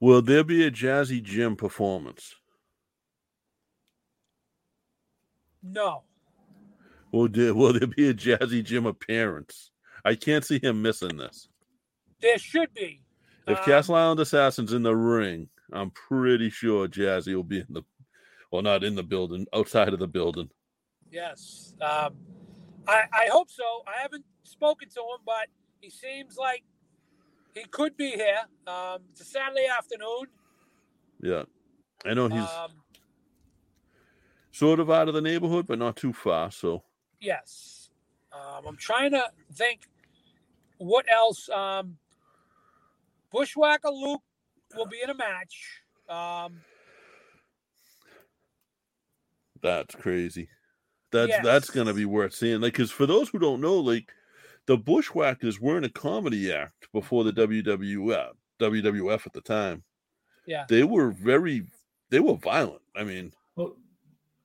[0.00, 2.34] will there be a Jazzy Jim performance?
[5.62, 6.02] No.
[7.12, 9.70] Will there, will there be a Jazzy Jim appearance?
[10.04, 11.48] I can't see him missing this.
[12.20, 13.02] There should be.
[13.46, 17.66] If Um, Castle Island Assassin's in the ring, I'm pretty sure Jazzy will be in
[17.70, 17.82] the,
[18.50, 20.50] well, not in the building, outside of the building.
[21.10, 21.74] Yes.
[21.80, 22.16] Um,
[22.88, 23.64] I, I hope so.
[23.86, 25.48] I haven't spoken to him, but
[25.80, 26.62] he seems like
[27.56, 28.42] he could be here.
[28.66, 30.26] Um, it's a Saturday afternoon.
[31.22, 31.44] Yeah,
[32.04, 32.72] I know he's Um,
[34.52, 36.50] sort of out of the neighborhood, but not too far.
[36.50, 36.84] So
[37.20, 37.90] yes.
[38.32, 39.88] Um, I'm trying to think
[40.78, 41.48] what else.
[41.48, 41.98] Um,
[43.32, 44.22] Bushwhacker Luke
[44.74, 45.82] will be in a match.
[46.08, 46.60] Um,
[49.62, 50.48] that's crazy.
[51.10, 51.44] That's Yes.
[51.44, 52.60] that's gonna be worth seeing.
[52.60, 54.12] Like, because for those who don't know, like
[54.66, 59.82] the Bushwhackers weren't a comedy act before the WWF, WWF at the time.
[60.46, 60.64] Yeah.
[60.68, 61.64] they were very,
[62.10, 62.82] they were violent.
[62.94, 63.76] I mean, Well,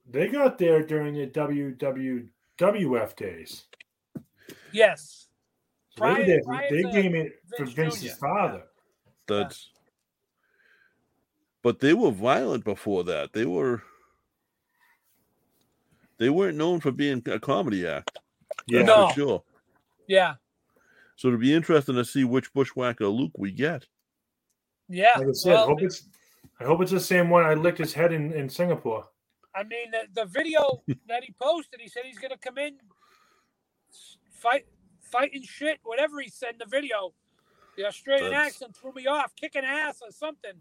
[0.10, 3.66] they got there during the WWF days.
[4.72, 5.28] yes.
[5.98, 8.64] So they were Prior- they to came in for Vince's Jr., father.
[9.28, 9.70] that's.
[11.64, 13.34] But they were violent before that.
[13.34, 13.84] They were.
[16.18, 18.18] They weren't known for being a comedy act.
[18.68, 19.10] Yeah, No.
[19.10, 19.44] for sure.
[20.12, 20.34] Yeah.
[21.16, 23.86] So it'll be interesting to see which Bushwhacker Luke we get.
[24.90, 25.08] Yeah.
[25.18, 26.04] Like I said, Well, hope it's
[26.60, 29.08] I hope it's the same one I licked his head in, in Singapore.
[29.56, 32.74] I mean, the, the video that he posted, he said he's going to come in,
[34.34, 34.66] fight,
[35.02, 37.14] fighting shit, whatever he said in the video.
[37.78, 40.54] The Australian That's- accent threw me off, kicking ass or something.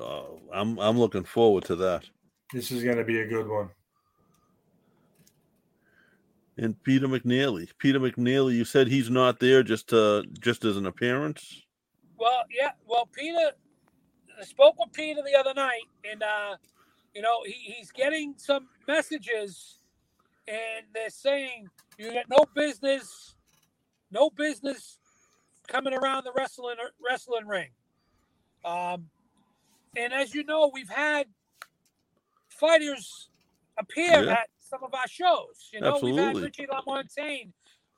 [0.00, 2.04] Oh, I'm I'm looking forward to that.
[2.52, 3.68] This is going to be a good one.
[6.58, 7.68] And Peter McNeeley.
[7.78, 11.62] Peter McNeeley, you said he's not there just uh just as an appearance.
[12.18, 12.72] Well, yeah.
[12.86, 13.52] Well, Peter,
[14.40, 16.56] I spoke with Peter the other night, and uh,
[17.14, 19.80] you know he, he's getting some messages,
[20.48, 23.34] and they're saying you got no business,
[24.10, 24.98] no business
[25.68, 26.76] coming around the wrestling
[27.06, 27.68] wrestling ring.
[28.64, 29.10] Um,
[29.94, 31.26] and as you know, we've had
[32.48, 33.28] fighters
[33.78, 34.32] appear Yeah.
[34.32, 35.70] at some of our shows.
[35.72, 36.42] You know, we've had Absolutely.
[36.42, 37.52] Richie LaMontagne.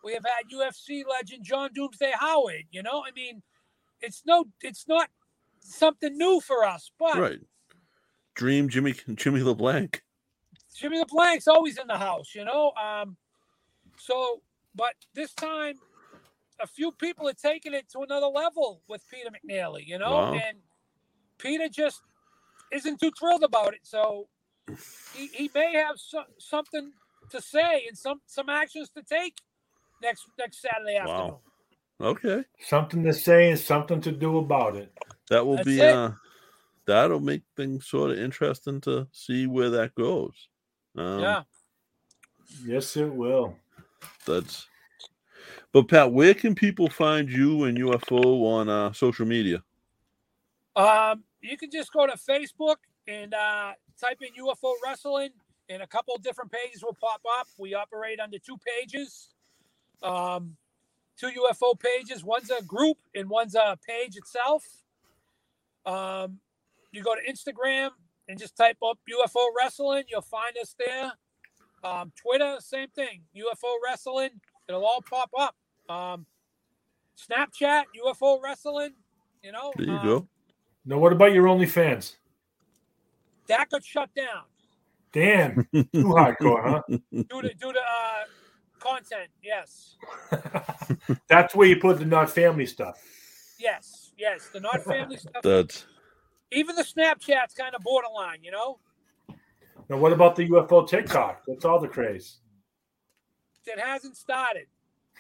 [0.04, 2.64] We have had UFC legend John Doomsday Howard.
[2.70, 3.42] You know, I mean,
[4.00, 5.08] it's no, it's not
[5.60, 6.90] something new for us.
[6.98, 7.40] But Right.
[8.34, 10.02] Dream Jimmy Jimmy LeBlanc.
[10.76, 12.34] Jimmy LeBlanc's always in the house.
[12.34, 13.16] You know, um,
[13.98, 14.42] so
[14.74, 15.74] but this time,
[16.60, 20.34] a few people are taking it to another level with Peter McNeeley, You know, Wow.
[20.34, 20.58] and
[21.38, 22.02] Peter just
[22.70, 23.80] isn't too thrilled about it.
[23.82, 24.28] So
[25.14, 26.92] he, he may have so, something
[27.30, 29.34] to say and some some actions to take
[30.02, 31.36] next next Saturday afternoon.
[32.00, 32.08] Wow.
[32.10, 32.44] Okay.
[32.60, 34.92] Something to say and something to do about it.
[35.30, 35.94] That will That's be it.
[35.94, 36.12] uh
[36.86, 40.48] that'll make things sort of interesting to see where that goes.
[40.96, 41.42] Um, yeah.
[42.64, 43.56] Yes, it will.
[44.26, 44.66] That's
[45.72, 49.62] but Pat, where can people find you and UFO on uh, social media?
[50.76, 52.76] Um, you can just go to Facebook
[53.08, 55.30] and uh, type in UFO Wrestling,
[55.68, 57.48] and a couple different pages will pop up.
[57.58, 59.30] We operate under two pages,
[60.02, 60.56] um,
[61.18, 62.22] two UFO pages.
[62.22, 64.64] One's a group, and one's a page itself.
[65.86, 66.38] Um,
[66.92, 67.90] you go to Instagram
[68.28, 70.04] and just type up UFO Wrestling.
[70.08, 71.12] You'll find us there.
[71.82, 73.22] Um, Twitter, same thing.
[73.34, 74.30] UFO Wrestling.
[74.68, 75.54] It'll all pop up.
[75.88, 76.26] Um,
[77.16, 78.90] Snapchat, UFO Wrestling.
[79.42, 79.72] You know.
[79.76, 80.28] There you um, go.
[80.84, 82.16] Now, what about your OnlyFans?
[83.48, 84.44] That got shut down
[85.12, 86.82] Damn, too hardcore, huh?
[87.12, 88.24] due to due to uh,
[88.78, 89.28] content.
[89.42, 89.96] Yes,
[91.28, 93.02] That's where you put the not family stuff.
[93.58, 94.48] yes, yes.
[94.52, 95.42] The not family stuff.
[95.42, 95.86] That's
[96.52, 98.40] Even the Snapchat's kind of borderline.
[98.42, 98.78] You know,
[99.88, 101.42] Now, what about the UFO TikTok?
[101.46, 102.38] That's all the craze.
[103.66, 104.66] it hasn't started.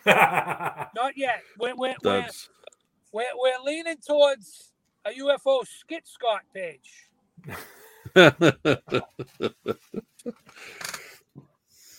[0.04, 1.42] Not yet.
[1.58, 2.26] We're we're we're,
[3.12, 4.72] we're, we're leaning towards
[5.06, 7.08] a UFO skit Scott page.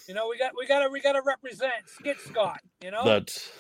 [0.10, 2.62] You know, we got we got to we got to represent skit Scott.
[2.84, 3.52] You know, that's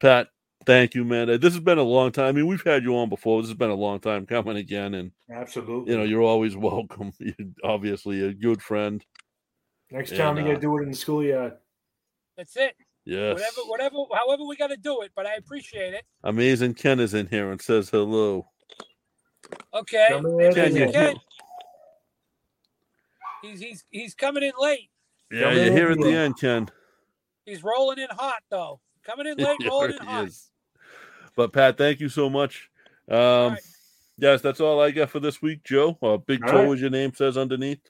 [0.00, 0.28] Pat.
[0.66, 1.26] Thank you, man.
[1.26, 2.26] This has been a long time.
[2.26, 3.42] I mean, we've had you on before.
[3.42, 5.90] This has been a long time coming again, and Absolutely.
[5.90, 7.12] you know, you're always welcome.
[7.18, 7.34] You're
[7.64, 9.04] obviously a good friend.
[9.90, 11.54] Next time we and, got uh, to do it in the schoolyard.
[12.36, 12.76] that's it.
[13.04, 13.34] Yes.
[13.34, 16.04] Whatever, whatever, however we got to do it, but I appreciate it.
[16.22, 18.46] Amazing Ken is in here and says hello.
[19.74, 20.06] Okay.
[20.10, 20.94] Coming in Ken, you late.
[20.94, 21.16] Ken.
[23.42, 24.90] He's he's he's coming in late.
[25.30, 26.68] Yeah, Coming you're here at the end, Ken.
[27.46, 28.80] He's rolling in hot though.
[29.04, 30.24] Coming in late, Yeah, rolling in hot.
[30.26, 30.50] is.
[31.36, 32.68] But Pat, thank you so much.
[33.10, 33.58] Um, right.
[34.18, 35.96] Yes, that's all I got for this week, Joe.
[36.02, 36.72] Uh, Big All Toe, right.
[36.74, 37.80] as your name says underneath.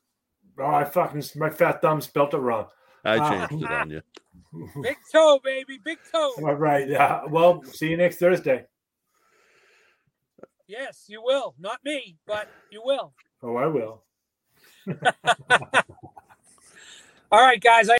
[0.59, 2.67] Oh, I fucking my fat thumb spelt it wrong.
[3.05, 3.47] I Ah.
[3.49, 4.03] changed it on you.
[4.83, 6.33] Big toe, baby, big toe.
[6.39, 6.91] All right.
[6.91, 8.67] Uh, well, see you next Thursday.
[10.71, 11.57] Yes, you will.
[11.59, 13.13] Not me, but you will.
[13.43, 14.03] Oh, I will.
[17.33, 17.91] All right, guys.
[17.91, 17.99] I